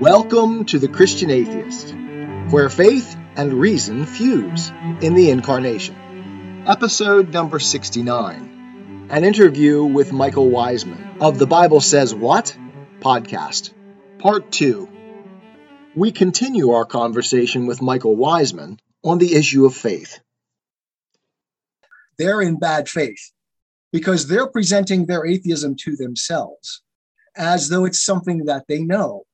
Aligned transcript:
Welcome 0.00 0.64
to 0.66 0.80
The 0.80 0.88
Christian 0.88 1.30
Atheist, 1.30 1.94
where 2.50 2.68
faith 2.68 3.16
and 3.36 3.54
reason 3.54 4.06
fuse 4.06 4.70
in 5.00 5.14
the 5.14 5.30
Incarnation. 5.30 6.64
Episode 6.66 7.32
number 7.32 7.60
69 7.60 9.06
An 9.08 9.24
interview 9.24 9.84
with 9.84 10.12
Michael 10.12 10.50
Wiseman 10.50 11.18
of 11.20 11.38
the 11.38 11.46
Bible 11.46 11.80
Says 11.80 12.12
What? 12.12 12.58
podcast, 12.98 13.72
Part 14.18 14.50
2. 14.50 14.88
We 15.94 16.10
continue 16.10 16.72
our 16.72 16.84
conversation 16.84 17.66
with 17.66 17.80
Michael 17.80 18.16
Wiseman 18.16 18.80
on 19.04 19.18
the 19.18 19.36
issue 19.36 19.64
of 19.64 19.76
faith. 19.76 20.18
They're 22.18 22.40
in 22.40 22.58
bad 22.58 22.88
faith 22.88 23.30
because 23.92 24.26
they're 24.26 24.48
presenting 24.48 25.06
their 25.06 25.24
atheism 25.24 25.76
to 25.84 25.94
themselves 25.94 26.82
as 27.36 27.68
though 27.68 27.84
it's 27.84 28.04
something 28.04 28.46
that 28.46 28.64
they 28.66 28.80
know 28.80 29.24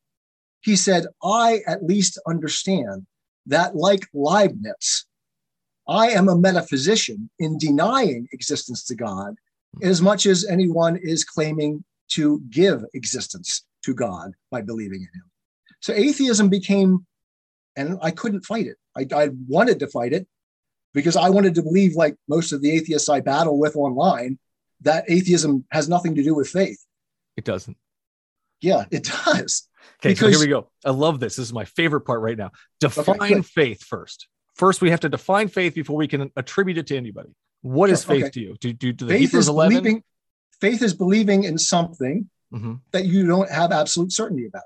he 0.61 0.77
said, 0.77 1.06
I 1.22 1.61
at 1.66 1.84
least 1.84 2.19
understand 2.27 3.06
that, 3.46 3.74
like 3.74 4.06
Leibniz, 4.12 5.06
I 5.88 6.10
am 6.10 6.28
a 6.28 6.37
metaphysician 6.37 7.30
in 7.38 7.59
denying 7.59 8.28
existence 8.32 8.84
to 8.87 8.95
God 8.95 9.34
as 9.82 10.02
much 10.02 10.27
as 10.27 10.46
anyone 10.46 10.96
is 10.96 11.24
claiming 11.24 11.84
to 12.10 12.41
give 12.51 12.84
existence 12.95 13.65
to 13.84 13.95
God 13.95 14.32
by 14.51 14.60
believing 14.60 15.01
in 15.01 15.20
Him. 15.20 15.30
So 15.80 15.92
atheism 15.95 16.48
became, 16.48 17.06
and 17.77 17.98
I 18.02 18.10
couldn't 18.10 18.45
fight 18.45 18.66
it. 18.66 18.77
I, 18.96 19.06
I 19.15 19.30
wanted 19.48 19.79
to 19.80 19.87
fight 19.87 20.12
it 20.12 20.27
because 20.92 21.16
I 21.16 21.30
wanted 21.30 21.54
to 21.54 21.62
believe, 21.62 21.95
like 21.95 22.16
most 22.29 22.52
of 22.52 22.60
the 22.60 22.70
atheists 22.70 23.09
I 23.09 23.20
battle 23.20 23.59
with 23.59 23.77
online, 23.77 24.38
that 24.82 25.04
atheism 25.09 25.65
has 25.70 25.88
nothing 25.88 26.15
to 26.16 26.23
do 26.23 26.34
with 26.34 26.48
faith. 26.48 26.84
It 27.37 27.45
doesn't. 27.45 27.77
Yeah, 28.60 28.84
it 28.90 29.04
does. 29.24 29.68
Okay, 30.04 30.14
so 30.14 30.28
here 30.28 30.38
we 30.38 30.46
go. 30.46 30.70
I 30.84 30.90
love 30.90 31.20
this. 31.20 31.36
This 31.36 31.46
is 31.46 31.52
my 31.52 31.66
favorite 31.66 32.02
part 32.02 32.22
right 32.22 32.36
now. 32.36 32.52
Define 32.80 33.16
okay, 33.20 33.42
faith 33.42 33.84
first. 33.84 34.29
First, 34.54 34.80
we 34.80 34.90
have 34.90 35.01
to 35.01 35.09
define 35.09 35.48
faith 35.48 35.74
before 35.74 35.96
we 35.96 36.09
can 36.09 36.30
attribute 36.37 36.79
it 36.79 36.87
to 36.88 36.96
anybody. 36.96 37.30
What 37.62 37.88
sure, 37.88 37.95
is 37.95 38.04
faith 38.04 38.24
okay. 38.24 38.30
to 38.30 38.40
you? 38.40 38.57
Do, 38.60 38.73
do, 38.73 38.92
do 38.92 39.07
the 39.07 39.12
faith 39.12 39.20
Hebrews 39.30 39.48
11? 39.48 39.76
Believing, 39.76 40.02
faith 40.60 40.82
is 40.82 40.95
believing 40.95 41.45
in 41.45 41.59
something 41.59 42.30
mm-hmm. 42.52 42.74
that 42.92 43.04
you 43.04 43.26
don't 43.26 43.51
have 43.51 43.73
absolute 43.73 44.12
certainty 44.12 44.46
about 44.46 44.62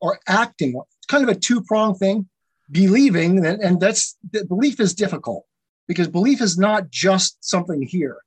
or 0.00 0.20
acting. 0.28 0.74
It's 0.98 1.06
kind 1.06 1.28
of 1.28 1.34
a 1.34 1.38
two 1.38 1.62
pronged 1.62 1.98
thing. 1.98 2.28
Believing, 2.70 3.44
and, 3.44 3.60
and 3.60 3.80
that's 3.80 4.16
the 4.30 4.44
belief 4.44 4.80
is 4.80 4.94
difficult 4.94 5.44
because 5.86 6.08
belief 6.08 6.40
is 6.40 6.56
not 6.56 6.90
just 6.90 7.36
something 7.44 7.82
here. 7.82 8.18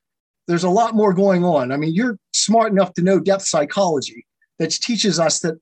There's 0.47 0.63
a 0.63 0.69
lot 0.69 0.93
more 0.93 1.13
going 1.13 1.43
on. 1.43 1.71
I 1.71 1.77
mean, 1.77 1.93
you're 1.93 2.19
smart 2.33 2.71
enough 2.71 2.93
to 2.93 3.01
know 3.01 3.19
depth 3.19 3.43
psychology 3.43 4.27
that 4.59 4.71
teaches 4.71 5.19
us 5.19 5.39
that 5.39 5.59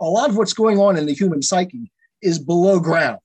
a 0.00 0.06
lot 0.06 0.30
of 0.30 0.36
what's 0.36 0.52
going 0.52 0.78
on 0.78 0.96
in 0.96 1.06
the 1.06 1.14
human 1.14 1.42
psyche 1.42 1.90
is 2.22 2.38
below 2.38 2.80
ground. 2.80 3.18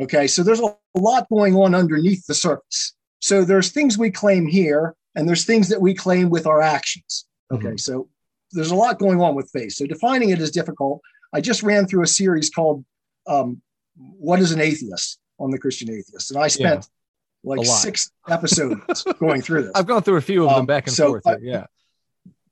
Okay, 0.00 0.26
so 0.26 0.42
there's 0.42 0.60
a 0.60 0.74
lot 0.94 1.28
going 1.30 1.54
on 1.54 1.74
underneath 1.74 2.26
the 2.26 2.34
surface. 2.34 2.94
So 3.20 3.44
there's 3.44 3.70
things 3.70 3.96
we 3.96 4.10
claim 4.10 4.46
here, 4.46 4.94
and 5.14 5.28
there's 5.28 5.44
things 5.44 5.68
that 5.70 5.80
we 5.80 5.94
claim 5.94 6.28
with 6.28 6.46
our 6.46 6.60
actions. 6.60 7.26
Okay, 7.50 7.68
mm-hmm. 7.68 7.76
so 7.76 8.08
there's 8.52 8.70
a 8.70 8.74
lot 8.74 8.98
going 8.98 9.20
on 9.20 9.34
with 9.34 9.50
faith. 9.50 9.72
So 9.72 9.86
defining 9.86 10.30
it 10.30 10.40
is 10.40 10.50
difficult. 10.50 11.00
I 11.32 11.40
just 11.40 11.62
ran 11.62 11.86
through 11.86 12.02
a 12.02 12.06
series 12.06 12.50
called 12.50 12.84
um, 13.26 13.62
"What 13.96 14.40
is 14.40 14.52
an 14.52 14.60
Atheist" 14.60 15.18
on 15.38 15.50
the 15.50 15.58
Christian 15.58 15.90
Atheist, 15.90 16.30
and 16.30 16.40
I 16.40 16.48
spent 16.48 16.86
yeah, 17.42 17.54
like 17.54 17.66
six 17.66 18.10
episodes 18.28 19.02
going 19.18 19.40
through 19.40 19.62
this. 19.62 19.72
I've 19.74 19.86
gone 19.86 20.02
through 20.02 20.16
a 20.16 20.22
few 20.22 20.44
of 20.44 20.50
them 20.50 20.60
um, 20.60 20.66
back 20.66 20.86
and 20.86 20.94
so 20.94 21.08
forth. 21.08 21.26
I, 21.26 21.36
yeah, 21.40 21.66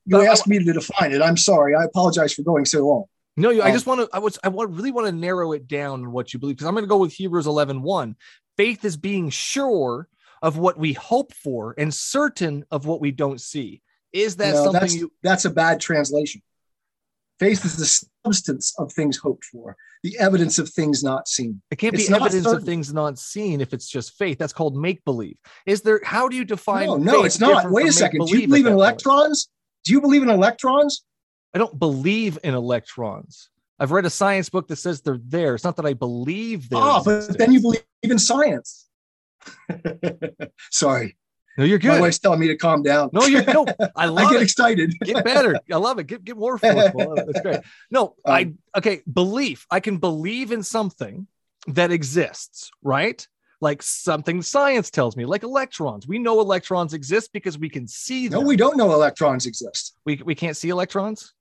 you 0.06 0.22
asked 0.22 0.46
me 0.46 0.64
to 0.64 0.72
define 0.72 1.12
it. 1.12 1.20
I'm 1.20 1.36
sorry. 1.36 1.74
I 1.74 1.84
apologize 1.84 2.32
for 2.32 2.42
going 2.42 2.64
so 2.64 2.86
long. 2.86 3.04
No, 3.36 3.50
you, 3.50 3.62
um, 3.62 3.68
I 3.68 3.72
just 3.72 3.86
want 3.86 4.00
to. 4.00 4.08
I 4.12 4.20
was. 4.20 4.38
I 4.44 4.48
want 4.48 4.70
really 4.70 4.92
want 4.92 5.06
to 5.06 5.12
narrow 5.12 5.52
it 5.52 5.66
down 5.66 6.00
in 6.00 6.12
what 6.12 6.32
you 6.32 6.38
believe 6.38 6.56
because 6.56 6.66
I'm 6.66 6.74
going 6.74 6.84
to 6.84 6.88
go 6.88 6.98
with 6.98 7.12
Hebrews 7.12 7.46
11, 7.46 7.82
1. 7.82 8.16
Faith 8.56 8.84
is 8.84 8.96
being 8.96 9.30
sure 9.30 10.08
of 10.42 10.58
what 10.58 10.78
we 10.78 10.92
hope 10.92 11.32
for 11.34 11.74
and 11.76 11.92
certain 11.92 12.64
of 12.70 12.86
what 12.86 13.00
we 13.00 13.10
don't 13.10 13.40
see. 13.40 13.82
Is 14.12 14.36
that 14.36 14.54
no, 14.54 14.64
something 14.64 14.80
that's, 14.80 14.94
you? 14.94 15.12
That's 15.22 15.44
a 15.44 15.50
bad 15.50 15.80
translation. 15.80 16.42
Faith 17.40 17.64
is 17.64 17.76
the 17.76 18.06
substance 18.24 18.72
of 18.78 18.92
things 18.92 19.16
hoped 19.16 19.44
for, 19.44 19.76
the 20.04 20.16
evidence 20.18 20.60
of 20.60 20.68
things 20.68 21.02
not 21.02 21.26
seen. 21.26 21.60
It 21.72 21.76
can't 21.76 21.94
it's 21.94 22.08
be 22.08 22.14
evidence 22.14 22.44
certain. 22.44 22.58
of 22.58 22.64
things 22.64 22.94
not 22.94 23.18
seen 23.18 23.60
if 23.60 23.74
it's 23.74 23.88
just 23.88 24.16
faith. 24.16 24.38
That's 24.38 24.52
called 24.52 24.76
make 24.76 25.04
believe. 25.04 25.36
Is 25.66 25.82
there? 25.82 26.00
How 26.04 26.28
do 26.28 26.36
you 26.36 26.44
define? 26.44 26.86
No, 26.86 26.96
no, 26.96 27.24
it's 27.24 27.40
not. 27.40 27.68
Wait 27.72 27.88
a 27.88 27.92
second. 27.92 28.26
Do 28.26 28.38
you 28.38 28.46
believe 28.46 28.66
in 28.66 28.74
electrons? 28.74 29.46
Point? 29.46 29.84
Do 29.84 29.92
you 29.92 30.00
believe 30.00 30.22
in 30.22 30.30
electrons? 30.30 31.04
I 31.54 31.58
don't 31.58 31.78
believe 31.78 32.38
in 32.42 32.54
electrons. 32.54 33.50
I've 33.78 33.92
read 33.92 34.04
a 34.04 34.10
science 34.10 34.48
book 34.48 34.68
that 34.68 34.76
says 34.76 35.00
they're 35.00 35.20
there. 35.24 35.54
It's 35.54 35.64
not 35.64 35.76
that 35.76 35.86
I 35.86 35.94
believe 35.94 36.68
they're. 36.68 36.80
Ah, 36.80 37.02
but 37.04 37.36
then 37.38 37.52
you 37.52 37.60
believe 37.60 37.82
in 38.02 38.18
science. 38.18 38.88
Sorry. 40.70 41.16
No, 41.56 41.64
you're 41.64 41.78
good. 41.78 41.88
My 41.88 42.00
wife's 42.00 42.18
telling 42.18 42.40
me 42.40 42.48
to 42.48 42.56
calm 42.56 42.82
down. 42.82 43.10
No, 43.12 43.26
you're 43.26 43.44
no. 43.44 43.64
I 43.96 44.06
love 44.06 44.26
I 44.26 44.32
get 44.32 44.40
it. 44.40 44.42
excited. 44.42 44.94
get 45.00 45.24
better. 45.24 45.56
I 45.72 45.76
love 45.76 45.98
it. 45.98 46.08
Get 46.08 46.24
get 46.24 46.36
more 46.36 46.58
forceful. 46.58 47.14
That's 47.14 47.40
great. 47.40 47.60
No, 47.90 48.16
um, 48.24 48.34
I 48.34 48.52
okay. 48.76 49.02
Belief. 49.12 49.66
I 49.70 49.80
can 49.80 49.98
believe 49.98 50.50
in 50.50 50.62
something 50.64 51.28
that 51.68 51.92
exists, 51.92 52.70
right? 52.82 53.26
Like 53.60 53.82
something 53.82 54.42
science 54.42 54.90
tells 54.90 55.16
me, 55.16 55.24
like 55.26 55.44
electrons. 55.44 56.08
We 56.08 56.18
know 56.18 56.40
electrons 56.40 56.92
exist 56.92 57.32
because 57.32 57.56
we 57.56 57.68
can 57.68 57.86
see 57.86 58.26
them. 58.26 58.40
No, 58.40 58.46
we 58.46 58.56
don't 58.56 58.76
know 58.76 58.92
electrons 58.92 59.46
exist. 59.46 59.96
We 60.04 60.20
we 60.24 60.34
can't 60.34 60.56
see 60.56 60.70
electrons. 60.70 61.34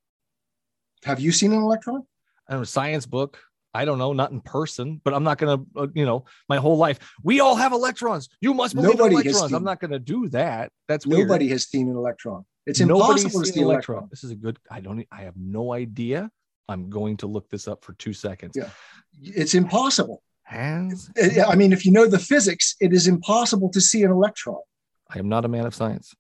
Have 1.06 1.20
you 1.20 1.32
seen 1.32 1.52
an 1.52 1.60
electron? 1.60 2.04
I 2.48 2.54
don't 2.54 2.62
know, 2.62 2.66
science 2.66 3.06
book. 3.06 3.40
I 3.76 3.86
don't 3.86 3.98
know, 3.98 4.14
not 4.14 4.32
in 4.32 4.40
person, 4.42 5.02
but 5.04 5.16
I'm 5.16 5.24
not 5.24 5.40
going 5.40 5.58
to, 5.58 5.82
uh, 5.82 5.88
you 5.96 6.06
know, 6.06 6.26
my 6.48 6.58
whole 6.58 6.78
life. 6.78 7.00
We 7.24 7.40
all 7.40 7.56
have 7.56 7.72
electrons. 7.72 8.30
You 8.40 8.54
must 8.54 8.76
believe 8.76 8.98
Nobody 8.98 9.16
in 9.16 9.22
electrons. 9.22 9.52
I'm 9.52 9.64
not 9.64 9.80
going 9.80 9.92
to 9.92 10.00
do 10.00 10.30
that. 10.30 10.72
That's 10.88 11.08
nobody 11.08 11.46
weird. 11.46 11.54
has 11.54 11.68
seen 11.68 11.90
an 11.90 11.96
electron. 11.96 12.46
It's 12.68 12.80
impossible 12.80 13.42
to 13.42 13.46
see 13.48 13.62
an 13.62 13.66
electron. 13.66 13.98
electron. 13.98 14.10
This 14.12 14.24
is 14.24 14.32
a 14.32 14.36
good. 14.36 14.60
I 14.70 14.80
don't. 14.80 15.06
I 15.12 15.24
have 15.24 15.36
no 15.36 15.74
idea. 15.74 16.30
I'm 16.70 16.90
going 16.90 17.18
to 17.18 17.28
look 17.28 17.50
this 17.50 17.68
up 17.68 17.84
for 17.84 17.94
two 17.94 18.14
seconds. 18.14 18.54
Yeah, 18.56 18.70
it's 19.22 19.54
impossible. 19.56 20.22
Has 20.44 21.10
I 21.48 21.56
mean, 21.56 21.74
if 21.74 21.86
you 21.86 21.92
know 21.92 22.06
the 22.06 22.20
physics, 22.20 22.76
it 22.80 22.94
is 22.94 23.08
impossible 23.08 23.70
to 23.72 23.82
see 23.82 24.04
an 24.04 24.12
electron. 24.12 24.60
I 25.10 25.20
am 25.20 25.30
not 25.30 25.46
a 25.46 25.48
man 25.48 25.66
of 25.66 25.74
science 25.74 26.14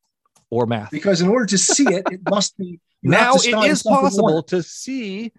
or 0.49 0.65
math 0.65 0.91
because 0.91 1.21
in 1.21 1.27
order 1.27 1.45
to 1.45 1.57
see 1.57 1.85
it, 1.87 2.03
it 2.11 2.21
must 2.29 2.57
be 2.57 2.79
now 3.03 3.33
it 3.35 3.69
is 3.69 3.83
possible 3.83 4.43
to 4.43 4.63
see 4.63 5.31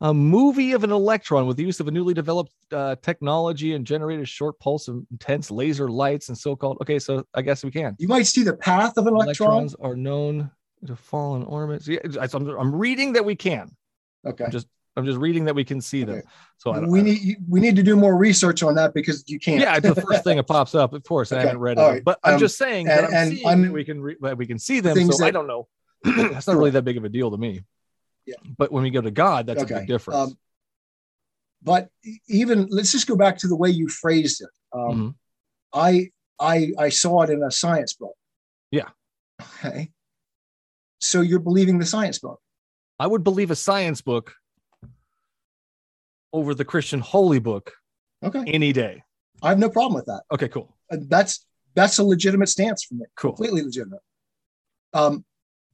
a 0.00 0.14
movie 0.14 0.72
of 0.72 0.82
an 0.82 0.90
electron 0.90 1.46
with 1.46 1.56
the 1.56 1.62
use 1.62 1.78
of 1.78 1.88
a 1.88 1.90
newly 1.90 2.14
developed 2.14 2.52
uh, 2.72 2.96
technology 3.02 3.74
and 3.74 3.86
generated 3.86 4.26
short 4.28 4.58
pulse 4.58 4.88
of 4.88 5.04
intense 5.10 5.50
laser 5.50 5.88
lights 5.88 6.28
and 6.28 6.38
so-called. 6.38 6.78
Okay, 6.80 6.98
so 6.98 7.24
I 7.34 7.42
guess 7.42 7.62
we 7.62 7.70
can. 7.70 7.96
You 7.98 8.08
might 8.08 8.26
see 8.26 8.42
the 8.42 8.56
path 8.56 8.96
of 8.96 9.06
an 9.06 9.14
electron. 9.14 9.50
Electrons 9.50 9.74
are 9.80 9.96
known 9.96 10.50
to 10.86 10.96
fall 10.96 11.36
in 11.36 11.42
orbits. 11.42 11.86
Yeah, 11.86 11.98
I'm, 12.32 12.74
reading 12.74 13.12
that 13.12 13.24
we 13.24 13.36
can. 13.36 13.70
Okay. 14.26 14.44
I'm 14.44 14.50
just 14.50 14.66
I'm 14.96 15.04
just 15.04 15.18
reading 15.18 15.44
that 15.44 15.54
we 15.54 15.64
can 15.64 15.80
see 15.80 16.04
them. 16.04 16.22
So 16.56 16.78
we 16.86 17.02
need 17.02 17.36
we 17.48 17.60
need 17.60 17.76
to 17.76 17.82
do 17.82 17.94
more 17.94 18.16
research 18.16 18.62
on 18.62 18.74
that 18.76 18.94
because 18.94 19.24
you 19.26 19.38
can't. 19.38 19.60
Yeah, 19.60 19.76
it's 19.76 19.86
the 19.86 20.00
first 20.00 20.24
thing 20.24 20.38
that 20.38 20.44
pops 20.46 20.74
up. 20.74 20.94
Of 20.94 21.02
course, 21.04 21.30
okay. 21.30 21.40
I 21.40 21.44
haven't 21.44 21.60
read 21.60 21.78
it, 21.78 21.82
right. 21.82 22.04
but 22.04 22.18
I'm 22.24 22.34
um, 22.34 22.40
just 22.40 22.56
saying 22.56 22.88
and, 22.88 23.12
that 23.12 23.46
I'm 23.46 23.62
that 23.62 23.72
we 23.72 23.84
can 23.84 24.00
re- 24.00 24.16
we 24.34 24.46
can 24.46 24.58
see 24.58 24.80
them. 24.80 24.96
So 24.96 25.18
that, 25.18 25.24
I 25.24 25.30
don't 25.30 25.46
know. 25.46 25.68
That's 26.04 26.46
not 26.46 26.56
really 26.56 26.70
that 26.70 26.82
big 26.82 26.96
of 26.96 27.04
a 27.04 27.08
deal 27.08 27.30
to 27.30 27.36
me. 27.36 27.62
Yeah. 28.26 28.36
But 28.56 28.72
when 28.72 28.82
we 28.82 28.90
go 28.90 29.00
to 29.00 29.10
God, 29.10 29.46
that's 29.46 29.62
okay. 29.62 29.74
a 29.74 29.78
big 29.78 29.88
difference. 29.88 30.30
Um, 30.30 30.38
but 31.62 31.88
even 32.28 32.66
let's 32.70 32.92
just 32.92 33.06
go 33.06 33.16
back 33.16 33.38
to 33.38 33.48
the 33.48 33.56
way 33.56 33.70
you 33.70 33.88
phrased 33.88 34.40
it. 34.40 34.48
Um, 34.72 34.80
mm-hmm. 34.80 35.08
I 35.74 36.10
I 36.38 36.72
I 36.78 36.88
saw 36.88 37.22
it 37.22 37.30
in 37.30 37.42
a 37.42 37.50
science 37.50 37.94
book. 37.94 38.14
Yeah. 38.70 38.88
Okay. 39.42 39.90
So 41.00 41.20
you're 41.20 41.40
believing 41.40 41.78
the 41.78 41.86
science 41.86 42.18
book. 42.18 42.40
I 42.98 43.06
would 43.06 43.24
believe 43.24 43.50
a 43.50 43.56
science 43.56 44.00
book 44.00 44.34
over 46.32 46.54
the 46.54 46.64
Christian 46.64 47.00
holy 47.00 47.38
book. 47.38 47.72
Okay. 48.22 48.44
Any 48.46 48.72
day. 48.72 49.02
I 49.42 49.48
have 49.48 49.58
no 49.58 49.70
problem 49.70 49.94
with 49.94 50.06
that. 50.06 50.22
Okay, 50.32 50.48
cool. 50.48 50.76
That's 50.90 51.46
that's 51.74 51.98
a 51.98 52.04
legitimate 52.04 52.48
stance 52.48 52.84
for 52.84 52.94
me. 52.94 53.06
Cool. 53.16 53.32
Completely 53.32 53.62
legitimate. 53.62 54.00
Um, 54.92 55.24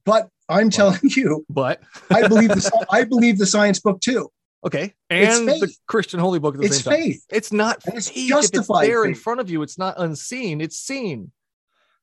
but 0.07 0.29
I'm 0.47 0.69
telling 0.69 0.99
you, 1.03 1.45
but 1.49 1.81
I 2.09 2.27
believe 2.27 2.49
the 2.49 2.85
I 2.89 3.03
believe 3.03 3.37
the 3.37 3.45
science 3.45 3.79
book 3.79 3.99
too. 3.99 4.31
Okay, 4.65 4.95
and 5.09 5.47
the 5.47 5.71
Christian 5.85 6.19
holy 6.19 6.39
book 6.39 6.55
at 6.55 6.61
the 6.61 6.67
it's 6.67 6.81
same 6.81 6.91
time. 6.91 7.01
faith. 7.03 7.25
It's 7.29 7.51
not 7.51 7.85
and 7.85 7.97
it's 7.97 8.09
faith. 8.09 8.29
justified. 8.29 8.83
It's 8.83 8.89
there 8.89 9.03
faith. 9.03 9.09
in 9.09 9.15
front 9.15 9.41
of 9.41 9.49
you. 9.49 9.61
It's 9.61 9.77
not 9.77 9.95
unseen. 9.97 10.61
It's 10.61 10.79
seen. 10.79 11.31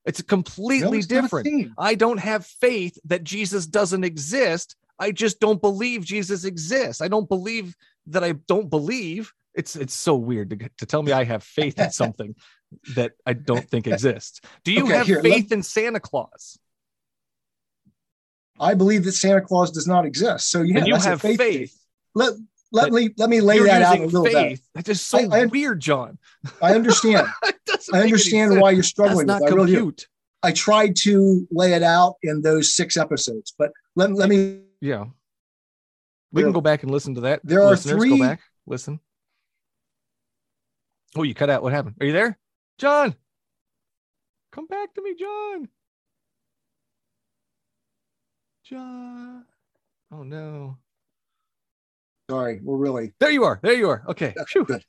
It's 0.05 0.21
completely 0.21 0.99
no, 0.99 1.05
different. 1.05 1.71
I 1.79 1.95
don't 1.95 2.19
have 2.19 2.45
faith 2.45 2.97
that 3.05 3.23
Jesus 3.23 3.65
doesn't 3.65 4.03
exist. 4.03 4.75
I 4.99 5.11
just 5.11 5.39
don't 5.39 5.59
believe 5.59 6.05
Jesus 6.05 6.45
exists. 6.45 7.01
I 7.01 7.07
don't 7.07 7.27
believe 7.27 7.75
that 8.07 8.23
I 8.23 8.33
don't 8.33 8.69
believe. 8.69 9.33
It's 9.55 9.75
it's 9.75 9.95
so 9.95 10.15
weird 10.15 10.51
to, 10.51 10.69
to 10.77 10.85
tell 10.85 11.01
me 11.01 11.11
I 11.11 11.23
have 11.23 11.43
faith 11.43 11.79
in 11.79 11.91
something 12.03 12.35
that 12.95 13.13
I 13.25 13.33
don't 13.33 13.67
think 13.67 13.87
exists. 13.87 14.41
Do 14.63 14.71
you 14.71 14.83
okay, 14.83 14.93
have 14.93 15.07
here, 15.07 15.23
faith 15.23 15.51
in 15.51 15.63
Santa 15.63 15.99
Claus? 15.99 16.59
I 18.59 18.73
believe 18.73 19.03
that 19.05 19.13
Santa 19.13 19.41
Claus 19.41 19.71
does 19.71 19.87
not 19.87 20.05
exist. 20.05 20.49
So 20.49 20.61
yeah, 20.61 20.85
you 20.85 20.95
have 20.95 21.21
faith. 21.21 21.37
faith. 21.37 21.77
Let 22.13 22.33
let 22.71 22.91
me 22.91 23.09
let 23.17 23.29
me 23.29 23.41
lay 23.41 23.59
that 23.59 23.81
out 23.81 23.99
a 23.99 24.05
little 24.05 24.25
faith. 24.25 24.33
bit. 24.33 24.59
That's 24.73 24.87
just 24.87 25.07
so 25.07 25.19
I, 25.31 25.41
I, 25.41 25.45
weird, 25.45 25.79
John. 25.79 26.17
I 26.61 26.73
understand. 26.73 27.27
I 27.93 28.01
understand 28.01 28.59
why 28.59 28.71
you're 28.71 28.83
struggling. 28.83 29.27
That's 29.27 29.41
not 29.41 29.53
with. 29.53 29.69
I 29.69 29.77
really. 29.77 29.93
I 30.43 30.51
tried 30.51 30.95
to 30.97 31.47
lay 31.49 31.73
it 31.73 31.81
out 31.81 32.15
in 32.21 32.41
those 32.41 32.75
six 32.75 32.97
episodes, 32.97 33.53
but 33.57 33.71
let, 33.95 34.11
let 34.11 34.29
me. 34.29 34.61
Yeah. 34.79 35.05
We 36.31 36.43
can 36.43 36.51
go 36.51 36.61
back 36.61 36.83
and 36.83 36.91
listen 36.91 37.15
to 37.15 37.21
that. 37.21 37.39
There 37.43 37.63
Listeners, 37.65 37.93
are 37.93 37.97
three. 37.97 38.09
Go 38.09 38.19
back, 38.19 38.41
listen. 38.67 38.99
Oh, 41.15 41.23
you 41.23 41.33
cut 41.33 41.49
out. 41.49 41.63
What 41.63 41.71
happened? 41.71 41.95
Are 42.01 42.05
you 42.05 42.11
there, 42.11 42.37
John? 42.77 43.15
Come 44.51 44.67
back 44.67 44.93
to 44.93 45.01
me, 45.01 45.15
John. 45.15 45.69
John. 48.65 49.45
Oh 50.11 50.23
no. 50.23 50.77
Sorry, 52.31 52.59
we're 52.63 52.77
really 52.77 53.13
there. 53.19 53.29
You 53.29 53.43
are. 53.43 53.59
There 53.61 53.73
you 53.73 53.89
are. 53.89 54.03
Okay. 54.07 54.33
Good. 54.65 54.83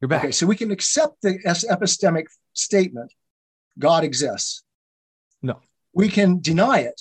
You're 0.00 0.08
back. 0.08 0.24
Okay, 0.24 0.32
so 0.32 0.46
we 0.46 0.54
can 0.54 0.70
accept 0.70 1.22
the 1.22 1.38
epistemic 1.70 2.26
statement: 2.52 3.10
God 3.78 4.04
exists. 4.04 4.62
No. 5.40 5.60
We 5.94 6.10
can 6.10 6.40
deny 6.40 6.80
it. 6.80 7.00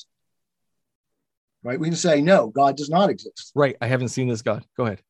Right. 1.64 1.78
We 1.78 1.88
can 1.88 1.98
say 1.98 2.22
no, 2.22 2.48
God 2.48 2.78
does 2.78 2.90
not 2.90 3.10
exist. 3.10 3.52
Right. 3.54 3.76
I 3.82 3.88
haven't 3.88 4.10
seen 4.10 4.30
this 4.30 4.42
God. 4.42 4.66
Go 4.78 4.86
ahead. 4.86 5.02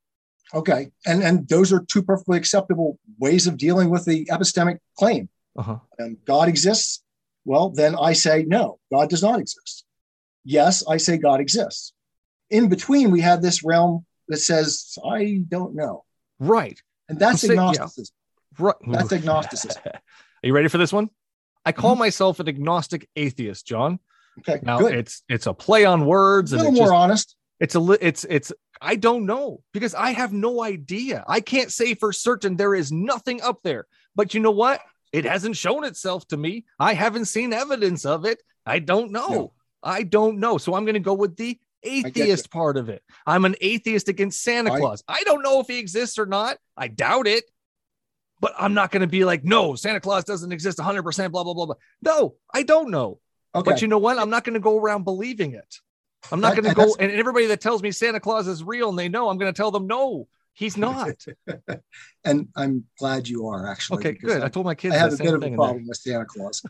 Okay, 0.55 0.91
and 1.05 1.23
and 1.23 1.47
those 1.47 1.71
are 1.71 1.85
two 1.87 2.01
perfectly 2.01 2.37
acceptable 2.37 2.97
ways 3.19 3.45
of 3.45 3.57
dealing 3.57 3.91
with 3.91 4.05
the 4.05 4.25
epistemic 4.25 4.79
claim. 4.97 5.29
Uh-huh. 5.55 5.77
And 5.99 6.17
God 6.25 6.47
exists. 6.47 7.03
Well, 7.45 7.69
then 7.69 7.95
I 7.95 8.13
say 8.13 8.43
no, 8.47 8.79
God 8.91 9.09
does 9.09 9.21
not 9.21 9.39
exist. 9.39 9.84
Yes, 10.45 10.88
I 10.88 10.97
say 10.97 11.18
God 11.18 11.42
exists. 11.42 11.92
In 12.50 12.69
between, 12.69 13.12
we 13.12 13.21
have 13.21 13.42
this 13.42 13.63
realm 13.63 14.06
that 14.27 14.38
says 14.38 14.95
I 15.03 15.42
don't 15.47 15.75
know. 15.75 16.06
Right. 16.39 16.80
And 17.09 17.19
that's 17.19 17.44
agnosticism. 17.44 18.13
Yeah. 18.59 18.65
Right. 18.65 18.75
That's 18.88 19.12
agnosticism. 19.12 19.81
Are 19.86 20.01
you 20.44 20.53
ready 20.53 20.69
for 20.69 20.77
this 20.77 20.94
one? 20.94 21.09
I 21.65 21.71
call 21.71 21.94
mm-hmm. 21.94 22.00
myself 22.00 22.39
an 22.39 22.47
agnostic 22.47 23.09
atheist, 23.15 23.65
John. 23.65 24.00
Okay. 24.39 24.59
Now 24.63 24.80
good. 24.80 24.94
it's 24.94 25.24
it's 25.27 25.47
a 25.47 25.53
play 25.53 25.86
on 25.86 26.06
words. 26.06 26.53
A 26.53 26.57
little 26.57 26.71
more 26.71 26.88
just, 26.88 26.94
honest. 26.94 27.36
It's 27.59 27.75
a 27.75 27.98
it's 28.06 28.25
it's 28.30 28.53
I 28.81 28.95
don't 28.95 29.25
know 29.25 29.62
because 29.74 29.95
I 29.95 30.12
have 30.12 30.33
no 30.33 30.62
idea. 30.62 31.24
I 31.27 31.39
can't 31.39 31.71
say 31.71 31.95
for 31.95 32.12
certain 32.12 32.56
there 32.56 32.75
is 32.75 32.91
nothing 32.91 33.41
up 33.41 33.63
there. 33.63 33.88
But 34.15 34.33
you 34.33 34.39
know 34.41 34.51
what? 34.51 34.81
It 35.12 35.25
hasn't 35.25 35.56
shown 35.56 35.86
itself 35.86 36.27
to 36.27 36.38
me. 36.38 36.65
I 36.80 36.94
haven't 36.94 37.25
seen 37.25 37.53
evidence 37.53 38.06
of 38.06 38.25
it. 38.25 38.44
I 38.65 38.80
don't 38.80 39.12
know. 39.12 39.30
No. 39.30 39.53
I 39.85 40.03
don't 40.03 40.39
know. 40.39 40.57
So 40.57 40.73
I'm 40.73 40.83
going 40.83 40.95
to 40.95 40.99
go 40.99 41.13
with 41.13 41.37
the 41.37 41.59
atheist 41.83 42.49
part 42.49 42.75
of 42.75 42.89
it. 42.89 43.03
I'm 43.25 43.45
an 43.45 43.55
atheist 43.61 44.09
against 44.09 44.43
Santa 44.43 44.73
I, 44.73 44.79
Claus. 44.79 45.03
I 45.07 45.21
don't 45.23 45.43
know 45.43 45.59
if 45.59 45.67
he 45.67 45.79
exists 45.79 46.17
or 46.17 46.25
not. 46.25 46.57
I 46.75 46.87
doubt 46.87 47.27
it. 47.27 47.45
But 48.41 48.53
I'm 48.59 48.73
not 48.73 48.91
going 48.91 49.01
to 49.01 49.07
be 49.07 49.23
like, 49.23 49.45
no, 49.45 49.75
Santa 49.75 50.01
Claus 50.01 50.25
doesn't 50.25 50.51
exist 50.51 50.77
100%, 50.77 51.31
blah, 51.31 51.43
blah, 51.45 51.53
blah, 51.53 51.65
blah. 51.67 51.75
No, 52.01 52.35
I 52.53 52.63
don't 52.63 52.91
know. 52.91 53.19
Okay. 53.55 53.71
But 53.71 53.81
you 53.81 53.87
know 53.87 53.97
what? 53.97 54.19
I'm 54.19 54.29
not 54.29 54.43
going 54.43 54.55
to 54.55 54.59
go 54.59 54.77
around 54.77 55.05
believing 55.05 55.53
it. 55.53 55.79
I'm 56.31 56.41
not 56.41 56.55
going 56.55 56.65
to 56.65 56.73
go. 56.73 56.95
And 56.99 57.11
everybody 57.11 57.45
that 57.47 57.61
tells 57.61 57.81
me 57.81 57.91
Santa 57.91 58.19
Claus 58.19 58.47
is 58.47 58.61
real 58.61 58.89
and 58.89 58.99
they 58.99 59.07
know, 59.07 59.29
I'm 59.29 59.38
going 59.38 59.53
to 59.53 59.55
tell 59.55 59.71
them, 59.71 59.88
no, 59.88 60.27
he's 60.53 60.75
not. 60.75 61.25
and 62.25 62.49
I'm 62.55 62.85
glad 62.99 63.27
you 63.27 63.47
are 63.47 63.69
actually. 63.69 63.99
Okay, 63.99 64.13
good. 64.13 64.41
I, 64.41 64.45
I, 64.45 64.49
told 64.49 64.65
my 64.65 64.75
kids 64.75 64.95
I 64.95 64.97
have 64.97 65.13
a 65.13 65.17
bit 65.17 65.33
of 65.33 65.43
a 65.43 65.55
problem 65.55 65.88
with 65.88 65.97
Santa 65.97 66.25
Claus. 66.25 66.61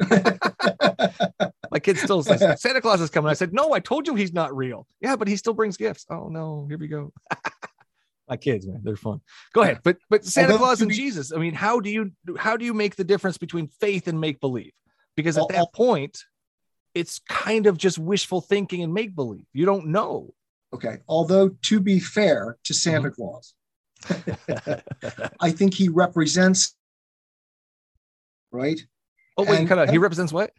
my 1.71 1.79
kid 1.79 1.97
still 1.97 2.23
says 2.23 2.39
Santa 2.61 2.81
Claus 2.81 3.01
is 3.01 3.09
coming. 3.09 3.29
I 3.29 3.33
said, 3.33 3.53
no, 3.53 3.73
I 3.73 3.79
told 3.79 4.07
you 4.07 4.15
he's 4.15 4.33
not 4.33 4.55
real. 4.55 4.87
Yeah, 5.01 5.15
but 5.15 5.27
he 5.27 5.35
still 5.35 5.53
brings 5.53 5.77
gifts. 5.77 6.05
Oh 6.09 6.27
no, 6.29 6.65
here 6.67 6.77
we 6.77 6.87
go. 6.87 7.11
my 8.29 8.37
kids, 8.37 8.67
man, 8.67 8.81
they're 8.83 8.95
fun. 8.95 9.21
Go 9.53 9.61
ahead. 9.61 9.79
But 9.83 9.97
but 10.09 10.25
Santa 10.25 10.57
Claus 10.57 10.81
and 10.81 10.89
be, 10.89 10.95
Jesus. 10.95 11.31
I 11.31 11.37
mean, 11.37 11.53
how 11.53 11.79
do 11.79 11.89
you 11.89 12.11
how 12.37 12.57
do 12.57 12.65
you 12.65 12.73
make 12.73 12.95
the 12.95 13.03
difference 13.03 13.37
between 13.37 13.67
faith 13.67 14.07
and 14.07 14.19
make 14.19 14.39
believe? 14.39 14.73
Because 15.15 15.37
at 15.37 15.47
that 15.49 15.73
point, 15.73 16.19
it's 16.93 17.19
kind 17.29 17.67
of 17.67 17.77
just 17.77 17.97
wishful 17.97 18.41
thinking 18.41 18.83
and 18.83 18.93
make 18.93 19.15
believe. 19.15 19.45
You 19.53 19.65
don't 19.65 19.87
know. 19.87 20.33
Okay. 20.73 20.97
Although 21.07 21.49
to 21.63 21.79
be 21.79 21.99
fair 21.99 22.57
to 22.63 22.73
Santa 22.73 23.09
mm-hmm. 23.09 23.21
Claus, 23.21 23.53
I 25.39 25.51
think 25.51 25.73
he 25.73 25.89
represents 25.89 26.75
right. 28.51 28.79
Oh 29.37 29.43
wait, 29.43 29.59
and, 29.59 29.67
kind 29.67 29.81
of 29.81 29.89
he 29.89 29.97
represents 29.97 30.33
what? 30.33 30.51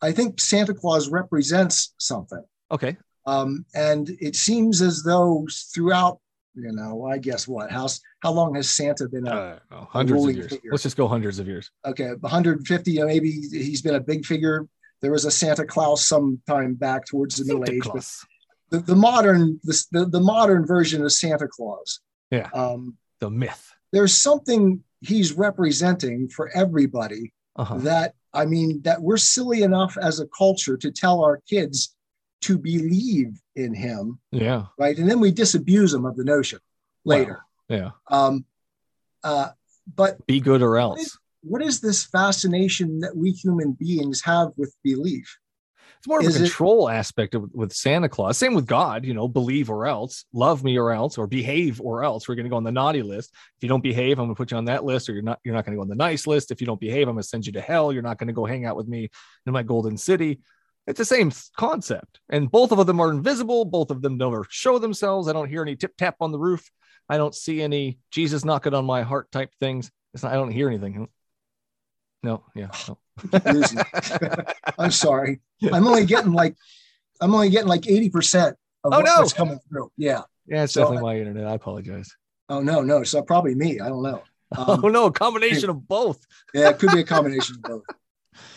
I 0.00 0.12
think 0.12 0.40
Santa 0.40 0.74
Claus 0.74 1.08
represents 1.08 1.94
something. 1.98 2.42
Okay. 2.70 2.96
Um, 3.26 3.64
and 3.74 4.10
it 4.20 4.36
seems 4.36 4.80
as 4.80 5.02
though 5.02 5.46
throughout, 5.74 6.18
you 6.54 6.72
know, 6.72 7.06
I 7.06 7.18
guess 7.18 7.46
what 7.46 7.70
how 7.70 7.88
how 8.20 8.32
long 8.32 8.54
has 8.54 8.70
Santa 8.70 9.08
been 9.08 9.26
a, 9.26 9.60
uh, 9.70 9.84
hundreds 9.84 10.24
of 10.24 10.34
years? 10.34 10.50
Figure? 10.50 10.70
Let's 10.70 10.82
just 10.82 10.96
go 10.96 11.06
hundreds 11.06 11.38
of 11.38 11.46
years. 11.46 11.70
Okay, 11.84 12.12
150. 12.20 12.90
You 12.90 13.00
know, 13.00 13.06
maybe 13.06 13.30
he's 13.30 13.82
been 13.82 13.94
a 13.94 14.00
big 14.00 14.24
figure 14.24 14.66
there 15.00 15.12
was 15.12 15.24
a 15.24 15.30
Santa 15.30 15.64
Claus 15.64 16.04
sometime 16.04 16.74
back 16.74 17.06
towards 17.06 17.36
the 17.36 17.44
Santa 17.44 17.60
Middle 17.60 17.74
Age, 17.74 17.82
Claus. 17.82 18.24
but 18.70 18.78
the, 18.78 18.94
the 18.94 18.96
modern 18.96 19.60
the, 19.62 19.84
the, 19.92 20.06
the 20.06 20.20
modern 20.20 20.66
version 20.66 21.04
of 21.04 21.12
Santa 21.12 21.48
Claus. 21.48 22.00
Yeah. 22.30 22.48
Um, 22.52 22.96
the 23.20 23.30
myth. 23.30 23.72
There's 23.92 24.14
something 24.14 24.82
he's 25.00 25.32
representing 25.32 26.28
for 26.28 26.50
everybody 26.54 27.32
uh-huh. 27.58 27.78
that 27.78 28.14
I 28.32 28.46
mean 28.46 28.80
that 28.82 29.02
we're 29.02 29.16
silly 29.16 29.62
enough 29.62 29.96
as 30.00 30.20
a 30.20 30.26
culture 30.26 30.76
to 30.76 30.90
tell 30.90 31.22
our 31.22 31.42
kids 31.48 31.94
to 32.42 32.56
believe 32.56 33.40
in 33.56 33.74
him. 33.74 34.20
Yeah. 34.30 34.66
Right. 34.78 34.96
And 34.96 35.10
then 35.10 35.20
we 35.20 35.32
disabuse 35.32 35.92
them 35.92 36.06
of 36.06 36.16
the 36.16 36.24
notion 36.24 36.60
later. 37.04 37.42
Yeah. 37.68 37.90
Um, 38.08 38.44
uh, 39.24 39.48
but 39.94 40.24
be 40.26 40.40
good 40.40 40.62
or 40.62 40.78
else 40.78 41.18
what 41.42 41.62
is 41.62 41.80
this 41.80 42.04
fascination 42.04 43.00
that 43.00 43.16
we 43.16 43.30
human 43.30 43.72
beings 43.72 44.22
have 44.24 44.48
with 44.56 44.74
belief? 44.82 45.38
It's 45.98 46.06
more 46.06 46.20
of 46.20 46.26
is 46.26 46.36
a 46.36 46.40
control 46.40 46.88
it, 46.88 46.94
aspect 46.94 47.34
of, 47.34 47.50
with 47.52 47.72
Santa 47.72 48.08
Claus. 48.08 48.38
Same 48.38 48.54
with 48.54 48.66
God, 48.66 49.04
you 49.04 49.14
know, 49.14 49.26
believe 49.26 49.68
or 49.68 49.86
else, 49.86 50.24
love 50.32 50.62
me 50.62 50.78
or 50.78 50.92
else, 50.92 51.18
or 51.18 51.26
behave 51.26 51.80
or 51.80 52.04
else. 52.04 52.28
We're 52.28 52.36
going 52.36 52.44
to 52.44 52.50
go 52.50 52.56
on 52.56 52.64
the 52.64 52.72
naughty 52.72 53.02
list. 53.02 53.30
If 53.56 53.62
you 53.62 53.68
don't 53.68 53.82
behave, 53.82 54.18
I'm 54.18 54.26
going 54.26 54.34
to 54.34 54.38
put 54.38 54.50
you 54.50 54.56
on 54.56 54.66
that 54.66 54.84
list, 54.84 55.08
or 55.08 55.14
you're 55.14 55.22
not. 55.22 55.40
You're 55.44 55.54
not 55.54 55.64
going 55.64 55.72
to 55.72 55.76
go 55.76 55.82
on 55.82 55.88
the 55.88 55.96
nice 55.96 56.26
list. 56.26 56.50
If 56.50 56.60
you 56.60 56.66
don't 56.66 56.80
behave, 56.80 57.08
I'm 57.08 57.14
going 57.14 57.22
to 57.22 57.28
send 57.28 57.46
you 57.46 57.52
to 57.52 57.60
hell. 57.60 57.92
You're 57.92 58.02
not 58.02 58.18
going 58.18 58.28
to 58.28 58.32
go 58.32 58.44
hang 58.44 58.64
out 58.64 58.76
with 58.76 58.86
me 58.86 59.10
in 59.46 59.52
my 59.52 59.62
golden 59.62 59.96
city. 59.96 60.40
It's 60.86 60.98
the 60.98 61.04
same 61.04 61.32
concept, 61.56 62.20
and 62.30 62.50
both 62.50 62.72
of 62.72 62.86
them 62.86 63.00
are 63.00 63.10
invisible. 63.10 63.64
Both 63.66 63.90
of 63.90 64.00
them 64.00 64.16
never 64.16 64.46
show 64.48 64.78
themselves. 64.78 65.28
I 65.28 65.32
don't 65.32 65.48
hear 65.48 65.62
any 65.62 65.76
tip 65.76 65.96
tap 65.98 66.16
on 66.20 66.32
the 66.32 66.38
roof. 66.38 66.70
I 67.08 67.16
don't 67.16 67.34
see 67.34 67.60
any 67.60 67.98
Jesus 68.10 68.44
knocking 68.44 68.72
on 68.72 68.84
my 68.84 69.02
heart 69.02 69.30
type 69.30 69.50
things. 69.60 69.90
It's 70.14 70.22
not, 70.22 70.32
I 70.32 70.36
don't 70.36 70.50
hear 70.50 70.68
anything. 70.68 71.08
No, 72.22 72.44
yeah. 72.54 72.68
No. 72.88 72.98
I'm 74.78 74.90
sorry. 74.90 75.40
I'm 75.72 75.86
only 75.86 76.06
getting 76.06 76.32
like 76.32 76.56
I'm 77.20 77.34
only 77.34 77.50
getting 77.50 77.68
like 77.68 77.82
80% 77.82 78.50
of 78.84 78.92
oh, 78.92 79.00
what's 79.00 79.34
no. 79.34 79.44
coming 79.44 79.60
through. 79.68 79.90
Yeah. 79.96 80.22
Yeah, 80.46 80.64
it's 80.64 80.72
so, 80.72 80.82
definitely 80.82 81.02
my 81.02 81.18
internet. 81.18 81.46
I 81.46 81.54
apologize. 81.54 82.10
Oh 82.48 82.60
no, 82.60 82.80
no. 82.80 83.02
So 83.02 83.22
probably 83.22 83.54
me. 83.54 83.80
I 83.80 83.88
don't 83.88 84.02
know. 84.02 84.22
Um, 84.56 84.80
oh 84.82 84.88
no, 84.88 85.04
a 85.04 85.12
combination 85.12 85.68
of 85.68 85.86
both. 85.86 86.24
yeah, 86.54 86.70
it 86.70 86.78
could 86.78 86.90
be 86.92 87.00
a 87.00 87.04
combination 87.16 87.56
of 87.56 87.62
both. 87.64 87.82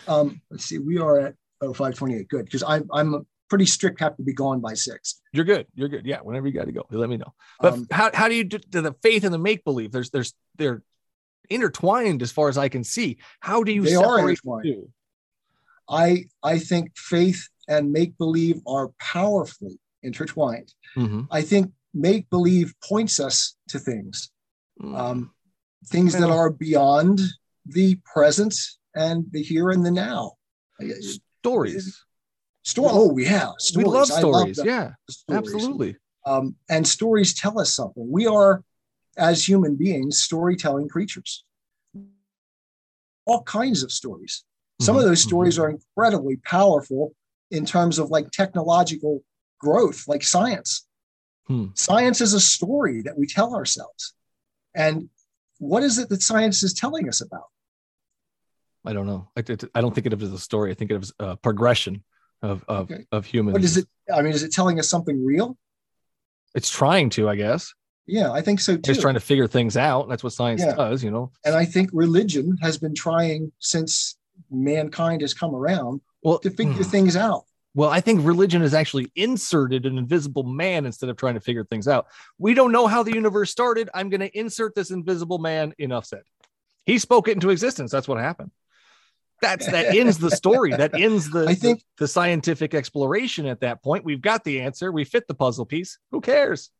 Um, 0.08 0.42
let's 0.50 0.64
see. 0.64 0.80
We 0.80 1.00
are 1.00 1.20
at 1.20 1.36
oh 1.60 1.74
528. 1.74 2.30
Good. 2.30 2.46
Because 2.46 2.64
I'm 2.64 2.88
I'm 2.94 3.28
pretty 3.50 3.66
strict, 3.66 4.00
have 4.00 4.16
to 4.16 4.24
be 4.24 4.32
gone 4.34 4.62
by 4.62 4.74
six. 4.74 5.20
You're 5.34 5.44
good. 5.44 5.68
You're 5.76 5.90
good. 5.90 6.06
Yeah. 6.06 6.20
Whenever 6.20 6.48
you 6.48 6.54
got 6.54 6.68
to 6.68 6.72
go, 6.72 6.86
let 6.92 7.10
me 7.10 7.18
know. 7.18 7.34
But 7.60 7.74
um, 7.74 7.88
how, 7.92 8.10
how 8.14 8.30
do 8.30 8.36
you 8.36 8.46
do 8.46 8.60
the 8.82 8.96
faith 9.04 9.26
and 9.26 9.34
the 9.34 9.38
make 9.38 9.66
believe? 9.66 9.92
There's 9.92 10.10
there's 10.12 10.34
they're 10.56 10.82
intertwined 11.50 12.22
as 12.22 12.32
far 12.32 12.50
as 12.50 12.58
I 12.58 12.70
can 12.70 12.84
see. 12.84 13.18
How 13.40 13.64
do 13.64 13.72
you 13.72 13.84
they 13.84 13.96
are 13.96 14.20
intertwined. 14.20 14.88
I 15.90 16.26
I 16.44 16.60
think 16.60 16.98
faith 16.98 17.48
and 17.68 17.92
make 17.92 18.18
believe 18.18 18.62
are 18.68 18.90
powerfully 19.00 19.80
intertwined. 20.04 20.74
Mm-hmm. 20.98 21.22
I 21.32 21.42
think 21.42 21.72
make 21.94 22.30
believe 22.30 22.74
points 22.88 23.20
us 23.20 23.56
to 23.70 23.80
things, 23.80 24.32
mm. 24.82 24.98
um, 24.98 25.32
things 25.88 26.14
that 26.14 26.30
are 26.30 26.50
beyond 26.50 27.22
the 27.66 28.00
present 28.06 28.56
and 28.96 29.26
the 29.32 29.42
here 29.42 29.72
and 29.72 29.86
the 29.86 29.92
now. 29.92 30.34
Stories. 31.44 32.04
Story. 32.64 32.90
Oh, 32.92 33.18
yeah. 33.18 33.52
Stories. 33.58 33.86
We 33.86 33.92
love 33.92 34.08
stories. 34.08 34.58
Love 34.58 34.68
yeah, 34.68 34.92
stories. 35.10 35.54
absolutely. 35.54 35.96
Um, 36.26 36.56
and 36.70 36.88
stories 36.88 37.34
tell 37.34 37.60
us 37.60 37.74
something. 37.74 38.10
We 38.10 38.28
are 38.28 38.64
as 39.18 39.48
human 39.48 39.76
beings, 39.76 40.22
storytelling 40.22 40.90
creatures. 40.90 41.44
All 43.26 43.44
kinds 43.44 43.84
of 43.84 43.92
stories. 43.92 44.44
Some 44.80 44.96
mm-hmm. 44.96 45.04
of 45.04 45.10
those 45.10 45.22
stories 45.22 45.60
are 45.60 45.70
incredibly 45.70 46.38
powerful 46.38 47.14
in 47.52 47.66
terms 47.66 48.00
of 48.00 48.10
like 48.10 48.32
technological 48.32 49.24
growth, 49.60 50.08
like 50.08 50.24
science. 50.24 50.88
Hmm. 51.48 51.68
Science 51.76 52.22
is 52.22 52.34
a 52.34 52.40
story 52.40 53.02
that 53.04 53.18
we 53.18 53.28
tell 53.28 53.54
ourselves. 53.54 54.14
And 54.74 55.10
what 55.60 55.84
is 55.84 55.98
it 56.00 56.10
that 56.10 56.24
science 56.24 56.64
is 56.64 56.74
telling 56.74 57.08
us 57.08 57.22
about? 57.22 57.46
I 58.86 58.94
don't 58.94 59.06
know. 59.06 59.30
I, 59.38 59.44
I 59.76 59.82
don't 59.82 59.94
think 59.94 60.08
of 60.08 60.14
it 60.14 60.22
as 60.22 60.34
a 60.34 60.40
story. 60.40 60.72
I 60.72 60.74
think 60.74 60.92
of 60.92 60.98
it 60.98 61.04
as 61.04 61.14
a 61.20 61.38
progression 61.38 62.04
of 62.42 62.66
of, 62.68 62.92
okay. 62.92 63.06
of 63.12 63.26
humans. 63.26 63.54
What 63.54 63.64
is 63.64 63.78
it? 63.78 63.88
I 64.12 64.24
mean, 64.24 64.34
is 64.34 64.42
it 64.42 64.52
telling 64.52 64.80
us 64.80 64.90
something 64.90 65.24
real? 65.24 65.58
It's 66.56 66.70
trying 66.70 67.12
to, 67.12 67.30
I 67.30 67.36
guess 67.36 67.74
Yeah, 68.12 68.30
I 68.34 68.42
think 68.42 68.60
so 68.60 68.76
too. 68.76 68.82
Just 68.82 69.00
trying 69.00 69.14
to 69.14 69.22
figure 69.22 69.48
things 69.48 69.78
out. 69.78 70.10
That's 70.10 70.22
what 70.22 70.34
science 70.34 70.62
yeah. 70.62 70.76
does, 70.76 71.02
you 71.02 71.10
know. 71.10 71.32
And 71.46 71.56
I 71.56 71.64
think 71.64 71.90
religion 71.94 72.58
has 72.62 72.78
been 72.78 72.94
trying 72.94 73.54
since 73.60 74.18
mankind 74.52 75.22
has 75.22 75.34
come 75.34 75.56
around 75.56 76.02
well, 76.22 76.38
to 76.40 76.50
figure 76.50 76.74
mm. 76.74 76.86
things 76.86 77.16
out. 77.16 77.46
Well, 77.74 77.90
I 77.90 78.02
think 78.02 78.26
religion 78.26 78.62
has 78.64 78.74
actually 78.74 79.10
inserted 79.16 79.86
an 79.86 79.98
invisible 79.98 80.44
man 80.44 80.86
instead 80.86 81.10
of 81.10 81.16
trying 81.16 81.36
to 81.36 81.40
figure 81.40 81.64
things 81.64 81.88
out. 81.88 82.08
We 82.38 82.54
don't 82.54 82.74
know 82.74 82.86
how 82.86 83.02
the 83.02 83.14
universe 83.14 83.50
started. 83.50 83.90
I'm 83.94 84.10
going 84.10 84.20
to 84.20 84.38
insert 84.38 84.76
this 84.76 84.92
invisible 84.92 85.38
man. 85.38 85.74
Enough 85.78 86.06
said. 86.06 86.24
He 86.86 87.00
spoke 87.00 87.30
it 87.30 87.36
into 87.36 87.50
existence. 87.50 87.92
That's 87.92 88.10
what 88.10 88.20
happened. 88.20 88.52
That's 89.42 89.68
that 89.68 89.96
ends 89.96 90.18
the 90.18 90.32
story. 90.32 90.72
That 90.78 91.00
ends 91.00 91.30
the 91.30 91.48
I 91.48 91.56
think 91.56 91.80
the, 91.80 92.04
the 92.04 92.08
scientific 92.10 92.74
exploration 92.74 93.46
at 93.46 93.62
that 93.62 93.82
point. 93.82 94.04
We've 94.04 94.22
got 94.22 94.44
the 94.44 94.60
answer. 94.60 94.92
We 94.92 95.06
fit 95.06 95.30
the 95.30 95.34
puzzle 95.34 95.66
piece. 95.66 95.98
Who 96.12 96.20
cares? 96.20 96.72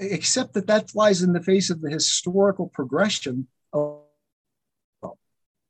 Except 0.00 0.54
that 0.54 0.66
that 0.66 0.90
flies 0.90 1.22
in 1.22 1.32
the 1.32 1.42
face 1.42 1.70
of 1.70 1.80
the 1.80 1.90
historical 1.90 2.68
progression 2.68 3.48
of 3.72 4.00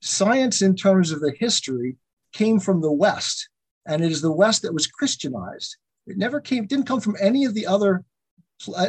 science 0.01 0.63
in 0.63 0.77
terms 0.77 1.11
of 1.11 1.21
the 1.21 1.33
history 1.39 1.97
came 2.33 2.61
from 2.61 2.81
the 2.81 2.93
West, 2.93 3.49
and 3.87 4.05
it 4.05 4.13
is 4.13 4.21
the 4.21 4.33
West 4.33 4.63
that 4.63 4.75
was 4.75 4.87
Christianized. 4.87 5.77
It 6.07 6.17
never 6.17 6.41
came, 6.41 6.67
didn't 6.67 6.87
come 6.87 7.01
from 7.01 7.17
any 7.21 7.45
of 7.45 7.55
the 7.55 7.67
other, 7.67 8.05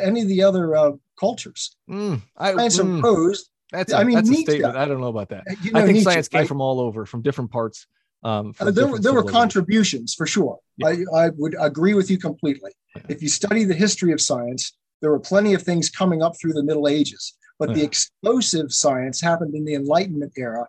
any 0.02 0.22
of 0.22 0.28
the 0.28 0.44
other 0.44 0.76
uh, 0.76 0.92
cultures. 1.20 1.76
Mm, 1.90 2.22
I, 2.38 2.54
science 2.54 2.80
mm, 2.80 3.04
arose 3.04 3.50
that's 3.72 3.94
a, 3.94 3.98
I 3.98 4.04
mean, 4.04 4.16
that's 4.16 4.30
a 4.30 4.34
statement. 4.34 4.76
I 4.76 4.86
don't 4.86 5.00
know 5.00 5.08
about 5.08 5.30
that. 5.30 5.44
You 5.62 5.72
know, 5.72 5.80
I 5.80 5.84
think 5.84 5.96
Nietzsche, 5.96 6.12
science 6.12 6.28
came 6.28 6.48
from 6.48 6.62
all 6.62 6.80
over, 6.80 7.06
from 7.06 7.22
different 7.22 7.52
parts. 7.52 7.86
Um, 8.24 8.54
uh, 8.60 8.72
there, 8.72 8.88
were, 8.88 9.00
there 9.00 9.14
were 9.14 9.24
contributions 9.24 10.14
for 10.14 10.26
sure. 10.26 10.60
Yeah. 10.78 10.88
I, 10.88 11.26
I 11.26 11.30
would 11.30 11.56
agree 11.60 11.94
with 11.94 12.10
you 12.10 12.18
completely. 12.18 12.72
Yeah. 12.96 13.04
If 13.10 13.22
you 13.22 13.30
study 13.30 13.64
the 13.64 13.76
history 13.76 14.12
of 14.12 14.20
science, 14.20 14.74
there 15.02 15.12
were 15.12 15.20
plenty 15.20 15.54
of 15.54 15.62
things 15.62 15.90
coming 15.90 16.22
up 16.22 16.34
through 16.40 16.54
the 16.54 16.64
Middle 16.64 16.88
Ages, 16.88 17.36
but 17.58 17.70
yeah. 17.70 17.76
the 17.76 17.84
explosive 17.84 18.72
science 18.72 19.22
happened 19.22 19.56
in 19.56 19.66
the 19.66 19.76
Enlightenment 19.76 20.34
era 20.38 20.68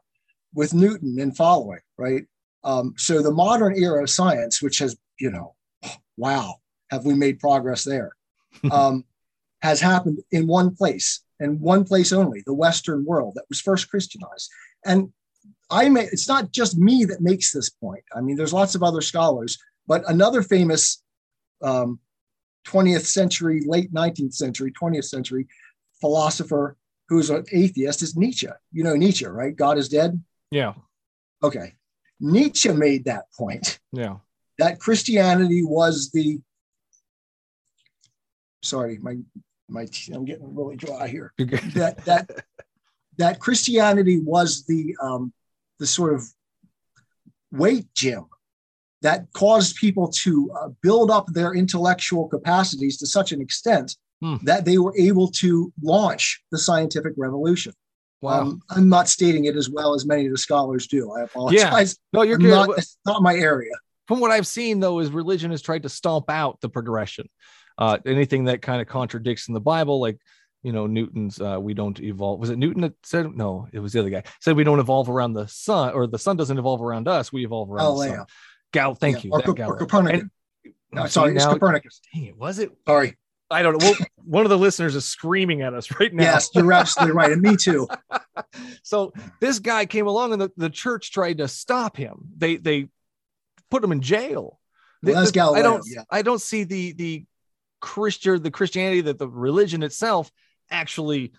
with 0.55 0.75
Newton 0.75 1.19
and 1.21 1.37
following, 1.37 1.81
right? 1.97 2.25
Um, 2.65 2.95
so 2.97 3.23
the 3.23 3.31
modern 3.33 3.77
era 3.77 4.03
of 4.03 4.11
science, 4.11 4.61
which 4.61 4.79
has, 4.79 4.97
you 5.19 5.31
know, 5.31 5.55
wow, 6.17 6.57
have 6.91 7.05
we 7.05 7.15
made 7.15 7.39
progress 7.39 7.85
there? 7.85 8.13
um, 8.73 9.05
has 9.63 9.81
happened 9.81 10.19
in 10.33 10.47
one 10.47 10.75
place 10.75 11.23
and 11.39 11.61
one 11.61 11.85
place 11.85 12.13
only, 12.13 12.43
the 12.47 12.55
Western 12.55 13.05
world 13.05 13.35
that 13.37 13.45
was 13.49 13.61
first 13.61 13.89
Christianized. 13.91 14.51
And 14.85 15.13
I 15.71 15.89
may, 15.89 16.05
it's 16.05 16.29
not 16.29 16.51
just 16.51 16.77
me 16.77 17.05
that 17.05 17.21
makes 17.21 17.53
this 17.53 17.71
point. 17.71 18.03
I 18.15 18.21
mean, 18.21 18.37
there's 18.37 18.53
lots 18.53 18.75
of 18.75 18.83
other 18.83 19.01
scholars, 19.01 19.59
but 19.87 20.03
another 20.09 20.43
famous 20.43 21.03
um, 21.63 22.01
20th 22.67 23.07
century, 23.07 23.63
late 23.67 23.93
19th 23.93 24.35
century, 24.35 24.73
20th 24.73 25.05
century 25.05 25.47
philosopher 26.01 26.77
who's 27.09 27.31
an 27.31 27.45
atheist 27.53 28.03
is 28.03 28.17
Nietzsche. 28.17 28.49
You 28.73 28.85
know 28.85 28.95
Nietzsche, 28.95 29.27
right? 29.27 29.55
God 29.55 29.79
is 29.79 29.89
dead. 29.89 30.23
Yeah. 30.51 30.75
Okay. 31.43 31.75
Nietzsche 32.21 32.73
made 32.73 33.05
that 33.07 33.25
point. 33.37 33.81
Yeah. 33.93 34.17
That 34.59 34.79
Christianity 34.79 35.63
was 35.65 36.11
the 36.13 36.41
sorry, 38.63 38.99
my 38.99 39.17
my 39.69 39.87
I'm 40.13 40.25
getting 40.25 40.55
really 40.55 40.77
dry 40.77 41.09
here. 41.09 41.33
that 41.39 42.03
that 42.05 42.31
that 43.19 43.41
Christianity 43.41 44.21
was 44.21 44.65
the 44.67 44.97
um, 45.03 45.33
the 45.79 45.87
sort 45.87 46.15
of 46.15 46.25
weight 47.51 47.87
gym 47.95 48.27
that 49.03 49.27
caused 49.33 49.77
people 49.77 50.09
to 50.09 50.51
uh, 50.61 50.69
build 50.83 51.11
up 51.11 51.27
their 51.29 51.55
intellectual 51.55 52.29
capacities 52.29 52.99
to 52.99 53.07
such 53.07 53.33
an 53.33 53.41
extent 53.41 53.97
hmm. 54.23 54.37
that 54.43 54.65
they 54.65 54.79
were 54.79 54.95
able 54.97 55.29
to 55.29 55.73
launch 55.83 56.43
the 56.51 56.59
scientific 56.59 57.15
revolution. 57.17 57.73
Wow. 58.21 58.41
Um, 58.41 58.63
I'm 58.69 58.89
not 58.91 59.09
stating 59.09 59.47
it 59.47 59.57
as 59.57 59.71
well 59.71 59.95
as 59.95 60.05
many 60.05 60.27
of 60.27 60.33
the 60.33 60.39
scholars 60.39 60.87
do. 60.87 61.11
I 61.13 61.23
apologize. 61.23 61.99
Yeah. 62.13 62.19
No, 62.19 62.23
you're 62.23 62.37
good. 62.37 62.51
Not, 62.51 62.79
it's 62.79 62.99
not 63.07 63.23
my 63.23 63.35
area. 63.35 63.73
From 64.07 64.21
what 64.21 64.31
I've 64.31 64.47
seen, 64.47 64.81
though, 64.81 64.99
is 64.99 65.11
religion 65.11 65.51
has 65.53 65.63
tried 65.63 65.85
to 65.85 65.89
stomp 65.89 66.29
out 66.29 66.61
the 66.61 66.69
progression 66.69 67.29
uh, 67.81 67.99
anything 68.05 68.45
that 68.45 68.63
kind 68.63 68.81
of 68.81 68.87
contradicts 68.87 69.49
in 69.49 69.55
the 69.55 69.61
Bible, 69.61 70.01
like 70.01 70.19
you 70.63 70.73
know 70.73 70.87
Newton's 70.87 71.41
uh, 71.41 71.59
we 71.59 71.75
don't 71.75 71.99
evolve. 72.01 72.39
Was 72.39 72.51
it 72.51 72.59
Newton 72.59 72.83
that 72.83 72.93
said 73.03 73.35
no? 73.35 73.67
It 73.73 73.81
was 73.81 73.95
the 73.95 74.01
other 74.01 74.11
guy 74.11 74.23
said 74.41 74.55
we 74.55 74.65
don't 74.65 74.79
evolve 74.79 75.09
around 75.09 75.33
the 75.33 75.49
sun, 75.49 75.95
or 75.95 76.07
the 76.07 76.19
sun 76.19 76.37
doesn't 76.37 76.59
evolve 76.59 76.83
around 76.83 77.09
us. 77.09 77.33
We 77.33 77.45
evolve 77.45 77.71
around 77.71 77.87
oh, 77.87 78.03
the 78.03 78.09
sun. 78.09 78.27
Gal, 78.73 78.95
thank 78.95 79.25
yeah. 79.25 79.31
you. 79.31 79.31
Or, 79.33 79.67
or 79.67 79.77
Copernicus. 79.77 80.21
And, 80.21 80.31
no, 80.93 81.07
sorry, 81.07 81.35
now, 81.35 81.53
Copernicus. 81.53 82.01
Dang 82.13 82.25
it, 82.25 82.37
was 82.37 82.59
it? 82.59 82.71
Sorry. 82.87 83.17
I 83.51 83.63
don't 83.63 83.81
know. 83.81 83.87
Well, 83.87 84.09
one 84.25 84.47
of 84.47 84.51
the 84.51 84.59
listeners 84.59 84.95
is 84.95 85.05
screaming 85.05 85.63
at 85.63 85.75
us 85.75 85.91
right 85.99 86.13
now. 86.13 86.23
Yes, 86.23 86.51
you're 86.55 86.73
absolutely 86.73 87.17
right. 87.17 87.33
And 87.33 87.43
me 87.43 87.57
too. 87.57 87.89
so 88.83 89.13
this 89.41 89.59
guy 89.59 89.87
came 89.87 90.07
along 90.07 90.33
and 90.33 90.43
the, 90.43 90.53
the 90.57 90.71
church 90.71 91.13
tried 91.13 91.39
to 91.39 91.49
stop 91.49 91.97
him. 91.97 92.29
They 92.37 92.57
they 92.57 92.89
put 93.71 93.83
him 93.83 93.93
in 93.93 94.01
jail. 94.01 94.61
Well, 95.03 95.15
that's 95.15 95.31
Galileo, 95.31 95.59
I 95.59 95.63
don't 95.63 95.85
yeah. 95.87 96.05
I 96.11 96.23
don't 96.23 96.41
see 96.41 96.65
the 96.65 96.93
the 96.93 97.25
Christian, 97.81 98.43
the 98.43 98.51
Christianity, 98.51 99.01
that 99.03 99.19
the 99.19 99.29
religion 99.29 99.83
itself 99.83 100.31
actually 100.71 101.33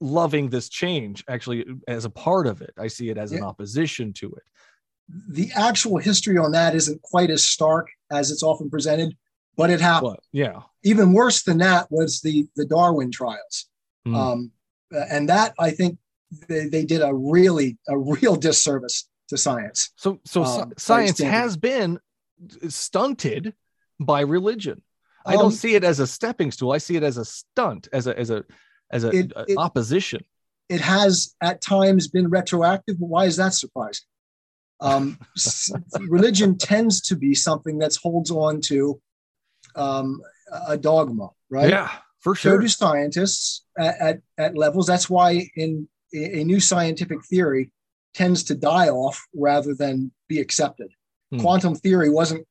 loving 0.00 0.50
this 0.50 0.68
change, 0.68 1.24
actually 1.28 1.64
as 1.88 2.04
a 2.04 2.10
part 2.10 2.46
of 2.46 2.60
it. 2.60 2.74
I 2.78 2.88
see 2.88 3.08
it 3.08 3.18
as 3.18 3.32
yeah. 3.32 3.38
an 3.38 3.44
opposition 3.44 4.12
to 4.14 4.32
it. 4.32 4.42
The 5.08 5.50
actual 5.54 5.98
history 5.98 6.36
on 6.38 6.52
that 6.52 6.74
isn't 6.74 7.00
quite 7.02 7.30
as 7.30 7.46
stark 7.46 7.88
as 8.10 8.30
it's 8.30 8.42
often 8.42 8.70
presented, 8.70 9.16
but 9.56 9.70
it 9.70 9.80
happened. 9.80 10.18
yeah. 10.32 10.62
Even 10.82 11.12
worse 11.12 11.42
than 11.42 11.58
that 11.58 11.86
was 11.90 12.20
the 12.20 12.46
the 12.56 12.66
Darwin 12.66 13.10
trials, 13.10 13.66
mm. 14.06 14.16
um, 14.16 14.50
and 14.92 15.28
that 15.28 15.54
I 15.58 15.70
think 15.70 15.98
they, 16.48 16.68
they 16.68 16.84
did 16.84 17.02
a 17.02 17.14
really 17.14 17.78
a 17.88 17.96
real 17.98 18.36
disservice 18.36 19.08
to 19.28 19.36
science. 19.36 19.92
So 19.96 20.20
so 20.24 20.44
um, 20.44 20.72
science 20.76 21.18
has 21.18 21.56
been 21.56 21.98
stunted 22.68 23.54
by 23.98 24.20
religion. 24.20 24.82
I 25.24 25.32
don't 25.32 25.46
um, 25.46 25.50
see 25.52 25.74
it 25.74 25.82
as 25.82 25.98
a 25.98 26.06
stepping 26.06 26.52
stool. 26.52 26.72
I 26.72 26.78
see 26.78 26.96
it 26.96 27.02
as 27.02 27.16
a 27.16 27.24
stunt, 27.24 27.88
as 27.92 28.06
a 28.06 28.18
as 28.18 28.30
a 28.30 28.44
as 28.90 29.04
a, 29.04 29.10
it, 29.10 29.32
it, 29.48 29.58
opposition. 29.58 30.24
It 30.68 30.80
has 30.80 31.34
at 31.40 31.60
times 31.60 32.08
been 32.08 32.28
retroactive, 32.28 32.98
but 33.00 33.06
why 33.06 33.24
is 33.24 33.36
that 33.36 33.54
surprising? 33.54 34.06
Um, 34.80 35.18
religion 36.08 36.58
tends 36.58 37.00
to 37.02 37.16
be 37.16 37.34
something 37.34 37.78
that 37.78 37.96
holds 37.96 38.30
on 38.30 38.60
to 38.62 39.00
um, 39.74 40.20
a 40.68 40.76
dogma, 40.76 41.30
right? 41.50 41.70
Yeah, 41.70 41.90
for 42.20 42.34
sure. 42.34 42.56
So 42.56 42.60
do 42.60 42.68
scientists 42.68 43.64
at, 43.78 44.00
at, 44.00 44.20
at 44.38 44.56
levels. 44.56 44.86
That's 44.86 45.08
why 45.08 45.48
in 45.56 45.88
a 46.12 46.44
new 46.44 46.60
scientific 46.60 47.24
theory 47.24 47.70
tends 48.14 48.44
to 48.44 48.54
die 48.54 48.88
off 48.88 49.22
rather 49.34 49.74
than 49.74 50.10
be 50.28 50.40
accepted. 50.40 50.90
Hmm. 51.30 51.40
Quantum 51.40 51.74
theory 51.74 52.10
wasn't 52.10 52.46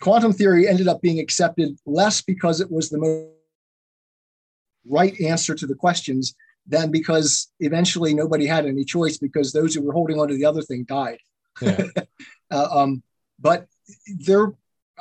quantum 0.00 0.32
theory 0.32 0.68
ended 0.68 0.88
up 0.88 1.00
being 1.00 1.18
accepted 1.18 1.78
less 1.86 2.20
because 2.20 2.60
it 2.60 2.70
was 2.70 2.90
the 2.90 2.98
most 2.98 3.28
right 4.88 5.20
answer 5.20 5.54
to 5.54 5.66
the 5.66 5.74
questions 5.74 6.34
than 6.66 6.90
because 6.90 7.52
eventually 7.60 8.14
nobody 8.14 8.46
had 8.46 8.66
any 8.66 8.84
choice 8.84 9.18
because 9.18 9.52
those 9.52 9.74
who 9.74 9.82
were 9.82 9.92
holding 9.92 10.18
on 10.18 10.28
to 10.28 10.34
the 10.34 10.44
other 10.44 10.62
thing 10.62 10.84
died. 10.84 11.18
Yeah. 11.60 11.86
uh, 12.50 12.68
um, 12.70 13.02
but 13.38 13.66
there, 14.06 14.52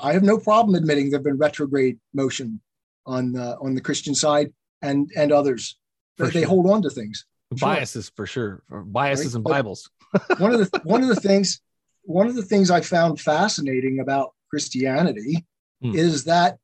I 0.01 0.13
have 0.13 0.23
no 0.23 0.37
problem 0.37 0.75
admitting 0.75 1.09
there 1.09 1.19
have 1.19 1.23
been 1.23 1.37
retrograde 1.37 1.99
motion 2.13 2.61
on 3.05 3.35
uh, 3.35 3.55
on 3.61 3.75
the 3.75 3.81
Christian 3.81 4.15
side 4.15 4.53
and 4.81 5.09
and 5.15 5.31
others. 5.31 5.77
For 6.17 6.27
they 6.27 6.43
hold 6.43 6.69
on 6.69 6.81
to 6.83 6.89
things. 6.89 7.25
Biases 7.59 8.05
sure. 8.05 8.13
for 8.15 8.25
sure, 8.25 8.63
biases 8.69 9.27
right? 9.27 9.35
and 9.35 9.43
Bibles. 9.43 9.89
one 10.37 10.53
of 10.53 10.59
the 10.59 10.81
one 10.83 11.01
of 11.01 11.09
the 11.09 11.15
things 11.15 11.61
one 12.03 12.27
of 12.27 12.35
the 12.35 12.41
things 12.41 12.71
I 12.71 12.81
found 12.81 13.19
fascinating 13.19 13.99
about 13.99 14.33
Christianity 14.49 15.45
hmm. 15.81 15.95
is 15.95 16.25
that 16.25 16.57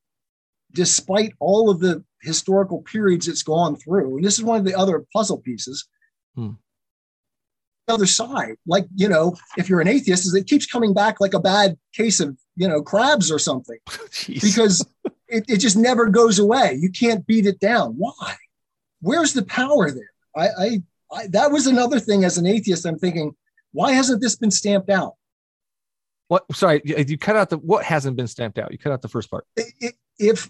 despite 0.74 1.34
all 1.40 1.70
of 1.70 1.80
the 1.80 2.04
historical 2.22 2.82
periods 2.82 3.28
it's 3.28 3.44
gone 3.44 3.76
through, 3.76 4.18
and 4.18 4.26
this 4.26 4.38
is 4.38 4.44
one 4.44 4.60
of 4.60 4.66
the 4.66 4.76
other 4.76 5.06
puzzle 5.14 5.38
pieces, 5.38 5.88
hmm. 6.36 6.52
the 7.88 7.94
other 7.94 8.06
side, 8.06 8.56
like, 8.66 8.86
you 8.96 9.10
know, 9.10 9.36
if 9.58 9.70
you're 9.70 9.82
an 9.82 9.88
atheist, 9.88 10.26
is 10.26 10.34
it 10.34 10.48
keeps 10.48 10.66
coming 10.66 10.94
back 10.94 11.20
like 11.20 11.34
a 11.34 11.40
bad 11.40 11.78
case 11.94 12.20
of, 12.20 12.38
you 12.56 12.68
know, 12.68 12.82
crabs 12.82 13.32
or 13.32 13.40
something 13.40 13.80
because 14.28 14.86
it, 15.28 15.46
it 15.48 15.58
just 15.58 15.78
never 15.78 16.08
goes 16.08 16.40
away. 16.40 16.78
You 16.80 16.92
can't 16.92 17.26
beat 17.26 17.46
it 17.46 17.60
down. 17.60 17.94
Why? 17.98 18.36
Where's 19.02 19.34
the 19.34 19.44
power 19.44 19.90
there? 19.90 20.12
I, 20.36 20.48
I, 20.48 20.84
I 21.12 21.28
that 21.28 21.52
was 21.52 21.68
another 21.68 22.00
thing 22.00 22.24
as 22.24 22.38
an 22.38 22.46
atheist. 22.46 22.86
I'm 22.86 23.00
thinking, 23.00 23.36
why 23.72 23.94
hasn't 23.94 24.22
this 24.22 24.36
been 24.36 24.52
stamped 24.52 24.90
out? 24.90 25.16
What? 26.28 26.46
Sorry, 26.54 26.82
you 26.86 27.18
cut 27.18 27.36
out 27.36 27.50
the 27.50 27.58
what 27.58 27.84
hasn't 27.84 28.16
been 28.16 28.28
stamped 28.28 28.60
out. 28.60 28.72
You 28.72 28.78
cut 28.78 28.94
out 28.94 29.02
the 29.02 29.10
first 29.10 29.30
part. 29.30 29.46
If 30.18 30.50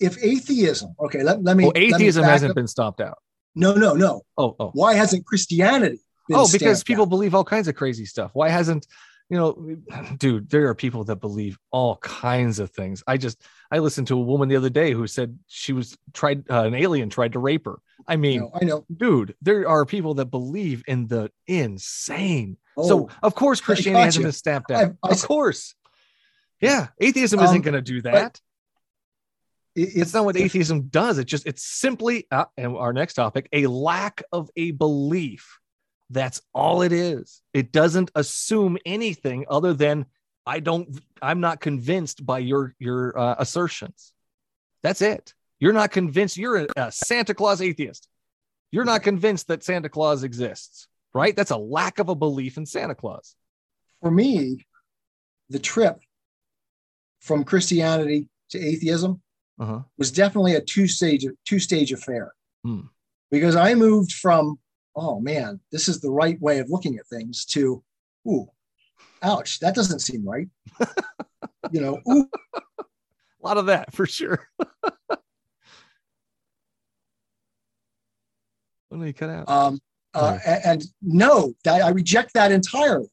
if 0.00 0.22
atheism, 0.22 0.94
okay, 0.98 1.22
let, 1.22 1.42
let 1.42 1.56
me. 1.56 1.64
Well, 1.64 1.72
atheism 1.76 2.22
me 2.22 2.28
hasn't 2.28 2.50
up. 2.50 2.56
been 2.56 2.68
stomped 2.68 3.00
out. 3.00 3.18
No, 3.54 3.74
no, 3.74 3.94
no. 3.94 4.22
Oh, 4.36 4.56
oh. 4.58 4.70
Why 4.74 4.94
hasn't 4.94 5.26
Christianity? 5.26 6.00
oh, 6.32 6.48
because 6.50 6.84
people 6.84 7.04
out? 7.04 7.10
believe 7.10 7.34
all 7.34 7.44
kinds 7.44 7.68
of 7.68 7.74
crazy 7.74 8.06
stuff. 8.06 8.30
Why 8.32 8.48
hasn't 8.48 8.86
you 9.30 9.36
know, 9.38 9.76
dude, 10.18 10.50
there 10.50 10.68
are 10.68 10.74
people 10.74 11.04
that 11.04 11.16
believe 11.16 11.58
all 11.70 11.96
kinds 11.96 12.58
of 12.58 12.70
things. 12.70 13.02
I 13.06 13.16
just, 13.16 13.40
I 13.70 13.78
listened 13.78 14.08
to 14.08 14.18
a 14.18 14.22
woman 14.22 14.48
the 14.48 14.56
other 14.56 14.68
day 14.68 14.92
who 14.92 15.06
said 15.06 15.38
she 15.46 15.72
was 15.72 15.96
tried, 16.12 16.50
uh, 16.50 16.64
an 16.64 16.74
alien 16.74 17.08
tried 17.08 17.32
to 17.32 17.38
rape 17.38 17.64
her. 17.64 17.78
I 18.06 18.16
mean, 18.16 18.40
no, 18.40 18.50
I 18.60 18.64
know, 18.64 18.84
dude, 18.94 19.36
there 19.40 19.68
are 19.68 19.86
people 19.86 20.14
that 20.14 20.26
believe 20.26 20.82
in 20.88 21.06
the 21.06 21.30
insane. 21.46 22.58
Oh, 22.76 22.88
so 22.88 23.08
of 23.22 23.34
course 23.34 23.60
Christianity 23.62 24.04
hasn't 24.04 24.24
been 24.24 24.32
stamped 24.32 24.70
out. 24.72 24.94
I, 25.02 25.08
I, 25.08 25.12
of 25.12 25.22
course. 25.22 25.74
Yeah. 26.60 26.88
Atheism 27.00 27.38
um, 27.38 27.46
isn't 27.46 27.62
going 27.62 27.74
to 27.74 27.82
do 27.82 28.02
that. 28.02 28.40
It, 29.80 29.96
it's, 29.96 30.14
not 30.14 30.24
what 30.24 30.36
atheism 30.36 30.88
does. 30.88 31.18
It 31.18 31.24
just, 31.24 31.46
it's 31.46 31.62
simply, 31.62 32.26
uh, 32.30 32.46
and 32.56 32.76
our 32.76 32.92
next 32.92 33.14
topic, 33.14 33.48
a 33.52 33.66
lack 33.66 34.22
of 34.32 34.50
a 34.56 34.72
belief 34.72 35.58
that's 36.10 36.42
all 36.52 36.82
it 36.82 36.92
is. 36.92 37.40
It 37.54 37.72
doesn't 37.72 38.10
assume 38.14 38.76
anything 38.84 39.46
other 39.48 39.72
than 39.72 40.06
I 40.44 40.60
don't 40.60 40.98
I'm 41.22 41.40
not 41.40 41.60
convinced 41.60 42.26
by 42.26 42.40
your 42.40 42.74
your 42.78 43.16
uh, 43.16 43.36
assertions. 43.38 44.12
That's 44.82 45.02
it. 45.02 45.34
You're 45.60 45.72
not 45.72 45.92
convinced 45.92 46.36
you're 46.36 46.56
a, 46.56 46.66
a 46.76 46.90
Santa 46.90 47.34
Claus 47.34 47.62
atheist. 47.62 48.08
You're 48.72 48.84
not 48.84 49.02
convinced 49.02 49.48
that 49.48 49.62
Santa 49.62 49.88
Claus 49.88 50.24
exists, 50.24 50.88
right? 51.12 51.36
That's 51.36 51.50
a 51.50 51.56
lack 51.56 51.98
of 51.98 52.08
a 52.08 52.14
belief 52.14 52.56
in 52.56 52.66
Santa 52.66 52.94
Claus. 52.94 53.34
For 54.00 54.10
me, 54.10 54.66
the 55.50 55.58
trip 55.58 56.00
from 57.20 57.44
Christianity 57.44 58.28
to 58.50 58.58
atheism 58.58 59.20
uh-huh. 59.60 59.80
was 59.98 60.10
definitely 60.10 60.56
a 60.56 60.60
two 60.60 60.88
stage 60.88 61.24
two 61.44 61.58
stage 61.58 61.92
affair. 61.92 62.32
Hmm. 62.64 62.80
Because 63.30 63.54
I 63.54 63.74
moved 63.74 64.12
from 64.12 64.58
oh 64.96 65.20
man, 65.20 65.60
this 65.70 65.88
is 65.88 66.00
the 66.00 66.10
right 66.10 66.40
way 66.40 66.58
of 66.58 66.68
looking 66.70 66.96
at 66.96 67.06
things 67.06 67.44
to, 67.46 67.82
ooh, 68.28 68.48
ouch, 69.22 69.60
that 69.60 69.74
doesn't 69.74 70.00
seem 70.00 70.26
right. 70.26 70.48
you 71.70 71.80
know, 71.80 72.00
ooh. 72.10 72.28
A 72.78 73.46
lot 73.46 73.56
of 73.56 73.66
that 73.66 73.94
for 73.94 74.06
sure. 74.06 74.48
when 78.88 79.06
you 79.06 79.14
cut 79.14 79.30
out? 79.30 79.48
Um, 79.48 79.78
uh, 80.12 80.38
and, 80.44 80.60
and, 80.64 80.84
no, 81.00 81.54
that, 81.64 81.82
I 81.82 81.90
reject 81.90 82.34
that 82.34 82.52
entirely. 82.52 83.08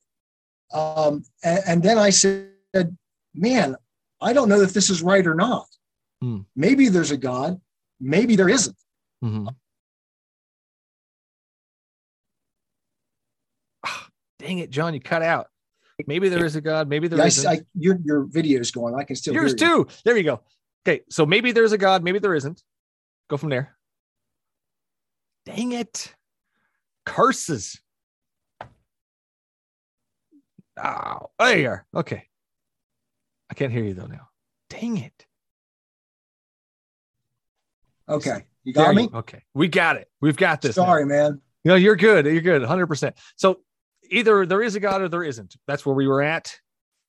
Um, 0.73 1.23
and, 1.43 1.59
and, 1.67 1.83
then 1.83 1.97
I 1.97 2.09
said, 2.09 2.49
man, 3.33 3.77
I 4.19 4.33
don't 4.33 4.49
know 4.49 4.59
if 4.59 4.73
this 4.73 4.89
is 4.89 5.01
right 5.01 5.25
or 5.25 5.35
not. 5.35 5.67
Hmm. 6.21 6.39
Maybe 6.55 6.89
there's 6.89 7.11
a 7.11 7.17
God, 7.17 7.59
maybe 7.99 8.35
there 8.35 8.49
isn't. 8.49 8.77
Mm-hmm. 9.23 9.47
dang 14.39 14.59
it, 14.59 14.69
John, 14.69 14.93
you 14.93 14.99
cut 14.99 15.21
out. 15.21 15.47
Maybe 16.05 16.29
there 16.29 16.45
is 16.45 16.55
a 16.55 16.61
God. 16.61 16.87
Maybe 16.87 17.07
there 17.07 17.17
yes, 17.17 17.43
I, 17.45 17.61
your 17.73 17.97
your 18.03 18.25
video 18.25 18.59
is 18.59 18.69
going. 18.69 18.93
I 18.93 19.03
can 19.03 19.15
still 19.15 19.33
yours 19.33 19.55
too. 19.55 19.87
There 20.05 20.15
you 20.15 20.23
go. 20.23 20.41
Okay, 20.87 21.01
so 21.09 21.25
maybe 21.25 21.51
there's 21.51 21.71
a 21.71 21.77
God. 21.77 22.03
Maybe 22.03 22.19
there 22.19 22.35
isn't. 22.35 22.61
Go 23.29 23.37
from 23.37 23.49
there. 23.49 23.75
Dang 25.45 25.71
it! 25.71 26.13
Curses. 27.05 27.81
Oh, 30.77 31.31
there 31.39 31.57
you 31.57 31.69
are. 31.69 31.85
Okay. 31.95 32.25
I 33.49 33.53
can't 33.55 33.71
hear 33.71 33.83
you 33.83 33.95
though 33.95 34.05
now. 34.05 34.29
Dang 34.69 34.97
it. 34.97 35.26
Okay. 38.09 38.45
You 38.63 38.73
got 38.73 38.95
me? 38.95 39.03
You. 39.03 39.09
Okay. 39.19 39.43
We 39.53 39.67
got 39.67 39.95
it. 39.95 40.09
We've 40.21 40.37
got 40.37 40.61
this. 40.61 40.75
Sorry, 40.75 41.05
now. 41.05 41.09
man. 41.09 41.41
No, 41.65 41.75
you're 41.75 41.95
good. 41.95 42.25
You're 42.25 42.41
good. 42.41 42.61
100%. 42.61 43.13
So 43.35 43.59
either 44.09 44.45
there 44.45 44.61
is 44.61 44.75
a 44.75 44.79
god 44.79 45.01
or 45.01 45.09
there 45.09 45.23
isn't. 45.23 45.55
That's 45.67 45.85
where 45.85 45.95
we 45.95 46.07
were 46.07 46.21
at. 46.21 46.57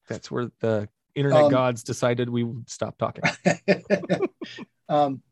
That's 0.09 0.31
where 0.31 0.51
the 0.61 0.89
internet 1.15 1.45
um, 1.45 1.51
gods 1.51 1.83
decided 1.83 2.29
we 2.29 2.45
would 2.45 2.69
stop 2.71 2.97
talking. 2.99 3.25
um, 4.89 5.23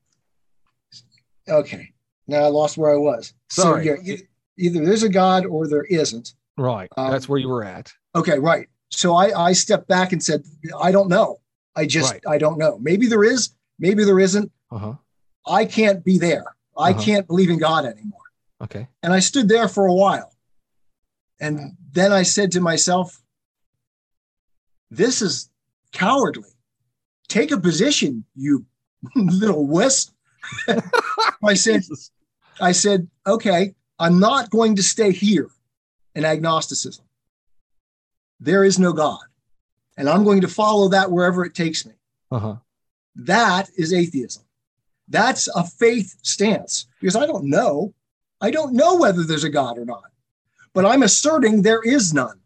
okay, 1.49 1.93
now 2.27 2.43
I 2.43 2.49
lost 2.49 2.77
where 2.77 2.93
I 2.93 2.99
was. 2.99 3.33
Sorry. 3.49 3.87
So 3.87 3.97
yeah, 4.03 4.17
either 4.59 4.85
there's 4.85 5.03
a 5.03 5.09
god 5.09 5.47
or 5.47 5.67
there 5.67 5.85
isn't. 5.85 6.35
Right. 6.59 6.89
Um, 6.97 7.11
That's 7.11 7.29
where 7.29 7.39
you 7.39 7.49
were 7.49 7.65
at. 7.65 7.93
Okay. 8.15 8.39
Right. 8.39 8.69
So 8.91 9.15
I 9.15 9.49
I 9.49 9.53
stepped 9.53 9.89
back 9.89 10.13
and 10.13 10.23
said 10.23 10.43
I 10.81 10.91
don't 10.91 11.09
know. 11.09 11.41
I 11.75 11.87
just 11.87 12.13
right. 12.13 12.23
I 12.27 12.39
don't 12.39 12.59
know. 12.59 12.79
Maybe 12.79 13.07
there 13.07 13.25
is. 13.25 13.51
Maybe 13.79 14.05
there 14.05 14.21
isn't. 14.21 14.51
Uh-huh. 14.71 14.95
I 15.47 15.65
can't 15.65 16.05
be 16.05 16.19
there. 16.19 16.57
I 16.77 16.91
uh-huh. 16.91 17.03
can't 17.03 17.27
believe 17.27 17.51
in 17.51 17.59
God 17.59 17.85
anymore. 17.85 18.21
Okay. 18.63 18.89
And 19.03 19.13
I 19.13 19.21
stood 19.21 19.49
there 19.49 19.69
for 19.69 19.87
a 19.87 19.95
while. 19.95 20.33
And 21.41 21.77
then 21.93 22.13
I 22.13 22.23
said 22.23 22.53
to 22.53 22.61
myself, 22.61 23.23
this 24.91 25.23
is 25.23 25.51
cowardly. 25.93 26.49
Take 27.29 27.51
a 27.51 27.61
position, 27.61 28.25
you 28.35 28.65
little 29.17 29.67
wuss. 29.67 30.11
I 31.45 31.55
said, 31.55 31.83
I 32.61 32.73
said, 32.73 33.09
okay, 33.27 33.75
I'm 33.99 34.21
not 34.21 34.51
going 34.51 34.77
to 34.77 34.83
stay 34.83 35.13
here 35.13 35.51
in 36.15 36.25
agnosticism. 36.25 37.05
There 38.41 38.65
is 38.65 38.79
no 38.79 38.93
God. 38.93 39.21
And 39.97 40.09
I'm 40.09 40.25
going 40.25 40.43
to 40.43 40.49
follow 40.49 40.89
that 40.89 41.11
wherever 41.11 41.45
it 41.45 41.55
takes 41.55 41.87
me. 41.87 41.93
Uh-huh. 42.31 42.57
That 43.17 43.71
is 43.77 43.93
atheism. 43.93 44.43
That's 45.09 45.49
a 45.49 45.65
faith 45.65 46.17
stance 46.23 46.87
because 47.01 47.17
I 47.17 47.27
don't 47.27 47.45
know. 47.45 47.95
I 48.41 48.51
don't 48.51 48.75
know 48.75 48.97
whether 48.97 49.23
there's 49.23 49.45
a 49.45 49.51
God 49.51 49.79
or 49.79 49.85
not 49.85 50.11
but 50.77 50.85
I'm 50.85 51.03
asserting 51.03 51.63
there 51.63 51.81
is 51.83 52.13
none. 52.13 52.39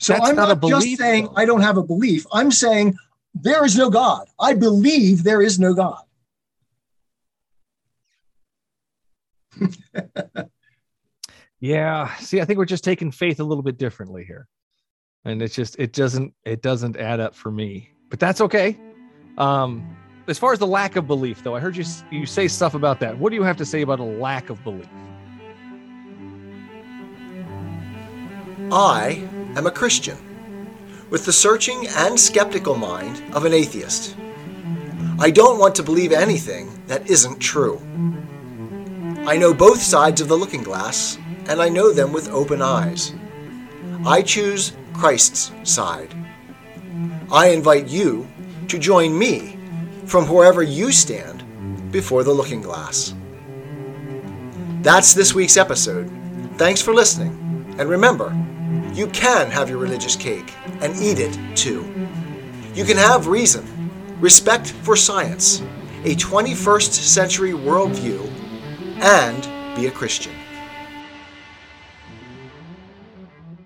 So 0.00 0.14
That's 0.14 0.30
I'm 0.30 0.34
not, 0.34 0.60
not 0.60 0.68
just 0.68 0.96
saying 0.96 1.26
though. 1.26 1.34
I 1.36 1.44
don't 1.44 1.60
have 1.60 1.76
a 1.76 1.82
belief. 1.82 2.26
I'm 2.32 2.50
saying 2.50 2.96
there 3.36 3.64
is 3.64 3.78
no 3.78 3.88
God. 3.88 4.26
I 4.40 4.54
believe 4.54 5.22
there 5.22 5.40
is 5.40 5.60
no 5.60 5.74
God. 5.74 6.02
yeah. 11.60 12.12
See, 12.16 12.40
I 12.40 12.44
think 12.44 12.58
we're 12.58 12.64
just 12.64 12.82
taking 12.82 13.12
faith 13.12 13.38
a 13.38 13.44
little 13.44 13.62
bit 13.62 13.78
differently 13.78 14.24
here. 14.24 14.48
And 15.24 15.40
it's 15.40 15.54
just 15.54 15.76
it 15.78 15.92
doesn't 15.92 16.34
it 16.44 16.62
doesn't 16.62 16.96
add 16.96 17.20
up 17.20 17.36
for 17.36 17.52
me. 17.52 17.92
But 18.10 18.18
that's 18.18 18.40
okay. 18.40 18.76
Um 19.38 19.96
as 20.26 20.38
far 20.38 20.52
as 20.52 20.58
the 20.58 20.66
lack 20.66 20.96
of 20.96 21.06
belief 21.06 21.42
though, 21.42 21.54
I 21.54 21.60
heard 21.60 21.76
you 21.76 21.84
you 22.10 22.26
say 22.26 22.48
stuff 22.48 22.74
about 22.74 23.00
that. 23.00 23.16
What 23.18 23.30
do 23.30 23.36
you 23.36 23.42
have 23.42 23.56
to 23.58 23.66
say 23.66 23.82
about 23.82 24.00
a 24.00 24.04
lack 24.04 24.50
of 24.50 24.62
belief? 24.64 24.88
I 28.72 29.28
am 29.56 29.66
a 29.66 29.70
Christian, 29.70 30.16
with 31.10 31.26
the 31.26 31.32
searching 31.32 31.86
and 31.88 32.18
skeptical 32.18 32.74
mind 32.76 33.22
of 33.34 33.44
an 33.44 33.52
atheist. 33.52 34.16
I 35.18 35.30
don't 35.30 35.58
want 35.58 35.74
to 35.76 35.82
believe 35.82 36.12
anything 36.12 36.82
that 36.86 37.08
isn't 37.08 37.38
true. 37.38 37.78
I 39.26 39.36
know 39.36 39.54
both 39.54 39.80
sides 39.80 40.20
of 40.20 40.28
the 40.28 40.36
looking 40.36 40.62
glass, 40.62 41.18
and 41.48 41.60
I 41.60 41.68
know 41.68 41.92
them 41.92 42.12
with 42.12 42.30
open 42.30 42.62
eyes. 42.62 43.14
I 44.06 44.22
choose 44.22 44.76
Christ's 44.92 45.52
side. 45.62 46.14
I 47.30 47.48
invite 47.48 47.86
you 47.88 48.26
to 48.68 48.78
join 48.78 49.16
me 49.16 49.53
from 50.06 50.28
wherever 50.28 50.62
you 50.62 50.92
stand 50.92 51.42
before 51.90 52.24
the 52.24 52.32
looking 52.32 52.60
glass. 52.60 53.14
That's 54.82 55.14
this 55.14 55.34
week's 55.34 55.56
episode. 55.56 56.10
Thanks 56.56 56.82
for 56.82 56.92
listening, 56.92 57.74
and 57.78 57.88
remember, 57.88 58.36
you 58.92 59.06
can 59.08 59.50
have 59.50 59.68
your 59.68 59.78
religious 59.78 60.14
cake 60.16 60.52
and 60.80 60.94
eat 60.96 61.18
it 61.18 61.38
too. 61.56 62.08
You 62.74 62.84
can 62.84 62.96
have 62.96 63.26
reason, 63.26 63.90
respect 64.20 64.68
for 64.68 64.96
science, 64.96 65.60
a 66.04 66.14
21st 66.14 66.92
century 66.92 67.52
worldview, 67.52 68.30
and 69.00 69.76
be 69.76 69.86
a 69.86 69.90
Christian. 69.90 70.32